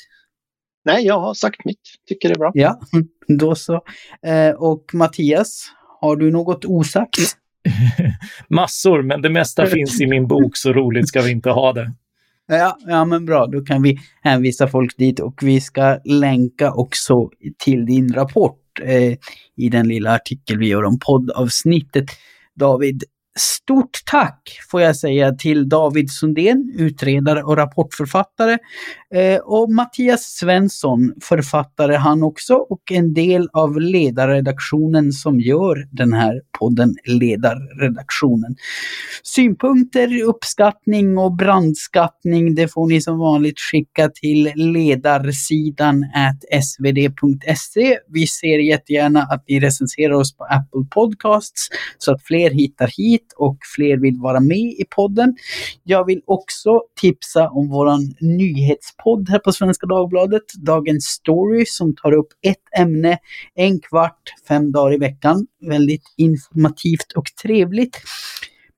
Nej, 0.85 1.05
jag 1.05 1.19
har 1.19 1.33
sagt 1.33 1.65
mitt. 1.65 1.81
Tycker 2.07 2.29
det 2.29 2.35
är 2.35 2.39
bra. 2.39 2.51
Ja, 2.53 2.79
då 3.27 3.55
så. 3.55 3.81
Eh, 4.25 4.55
och 4.55 4.85
Mattias, 4.93 5.65
har 6.01 6.15
du 6.15 6.31
något 6.31 6.65
osagt? 6.65 7.17
Massor, 8.49 9.03
men 9.03 9.21
det 9.21 9.29
mesta 9.29 9.65
finns 9.65 10.01
i 10.01 10.07
min 10.07 10.27
bok, 10.27 10.57
så 10.57 10.73
roligt 10.73 11.07
ska 11.07 11.21
vi 11.21 11.31
inte 11.31 11.49
ha 11.49 11.73
det. 11.73 11.91
Ja, 12.47 12.77
ja, 12.87 13.05
men 13.05 13.25
bra. 13.25 13.47
Då 13.47 13.61
kan 13.61 13.81
vi 13.81 13.99
hänvisa 14.21 14.67
folk 14.67 14.97
dit 14.97 15.19
och 15.19 15.39
vi 15.41 15.61
ska 15.61 15.99
länka 16.05 16.73
också 16.73 17.29
till 17.63 17.85
din 17.85 18.13
rapport 18.13 18.79
eh, 18.83 19.17
i 19.57 19.69
den 19.71 19.87
lilla 19.87 20.15
artikel 20.15 20.57
vi 20.57 20.67
gör 20.67 20.83
om 20.83 20.99
poddavsnittet. 20.99 22.05
David, 22.55 23.03
Stort 23.39 23.99
tack 24.05 24.59
får 24.71 24.81
jag 24.81 24.95
säga 24.95 25.31
till 25.31 25.69
David 25.69 26.11
Sundén, 26.11 26.73
utredare 26.77 27.43
och 27.43 27.57
rapportförfattare, 27.57 28.57
eh, 29.15 29.39
och 29.39 29.71
Mattias 29.71 30.23
Svensson, 30.23 31.13
författare 31.21 31.95
han 31.95 32.23
också 32.23 32.53
och 32.55 32.91
en 32.91 33.13
del 33.13 33.49
av 33.53 33.81
ledarredaktionen 33.81 35.11
som 35.11 35.39
gör 35.39 35.87
den 35.91 36.13
här 36.13 36.41
podden 36.59 36.95
Ledarredaktionen. 37.05 38.55
Synpunkter, 39.23 40.21
uppskattning 40.21 41.17
och 41.17 41.35
brandskattning, 41.35 42.55
det 42.55 42.67
får 42.67 42.87
ni 42.87 43.01
som 43.01 43.19
vanligt 43.19 43.59
skicka 43.59 44.09
till 44.09 44.51
ledarsidan 44.55 46.05
svd.se. 46.63 47.97
Vi 48.07 48.27
ser 48.27 48.59
jättegärna 48.59 49.21
att 49.21 49.43
ni 49.47 49.59
recenserar 49.59 50.13
oss 50.13 50.37
på 50.37 50.43
Apple 50.43 50.85
Podcasts 50.91 51.67
så 51.97 52.11
att 52.11 52.23
fler 52.23 52.49
hittar 52.49 52.91
hit 52.97 53.20
hit 53.21 53.33
och 53.37 53.57
fler 53.75 53.97
vill 53.97 54.17
vara 54.19 54.39
med 54.39 54.57
i 54.57 54.85
podden. 54.89 55.35
Jag 55.83 56.05
vill 56.05 56.21
också 56.25 56.81
tipsa 57.01 57.49
om 57.49 57.69
våran 57.69 58.13
nyhetspodd 58.19 59.29
här 59.29 59.39
på 59.39 59.51
Svenska 59.51 59.87
Dagbladet, 59.87 60.53
Dagens 60.53 61.05
Story, 61.05 61.63
som 61.67 61.95
tar 61.95 62.11
upp 62.11 62.27
ett 62.41 62.79
ämne 62.79 63.17
en 63.55 63.79
kvart, 63.79 64.21
fem 64.47 64.71
dagar 64.71 64.93
i 64.93 64.97
veckan. 64.97 65.47
Väldigt 65.61 66.03
informativt 66.17 67.11
och 67.15 67.25
trevligt. 67.41 67.97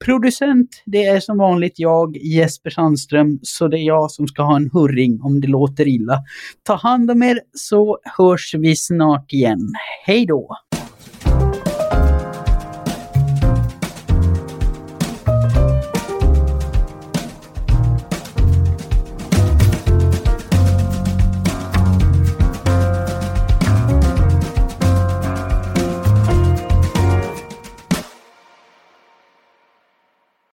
Producent, 0.06 0.84
det 0.86 1.06
är 1.06 1.20
som 1.20 1.38
vanligt 1.38 1.80
jag, 1.80 2.18
Jesper 2.18 2.70
Sandström, 2.70 3.40
så 3.42 3.68
det 3.68 3.78
är 3.78 3.88
jag 3.88 4.12
som 4.12 4.28
ska 4.28 4.44
ha 4.44 4.56
en 4.56 4.70
hurring 4.74 5.22
om 5.22 5.42
det 5.42 5.48
låter 5.48 5.88
illa. 5.88 6.24
Ta 6.64 6.76
hand 6.76 7.12
om 7.12 7.24
er 7.24 7.40
så 7.54 8.00
hörs 8.18 8.56
vi 8.58 8.76
snart 8.76 9.34
igen. 9.34 9.74
Hej 10.06 10.26
då! 10.26 10.58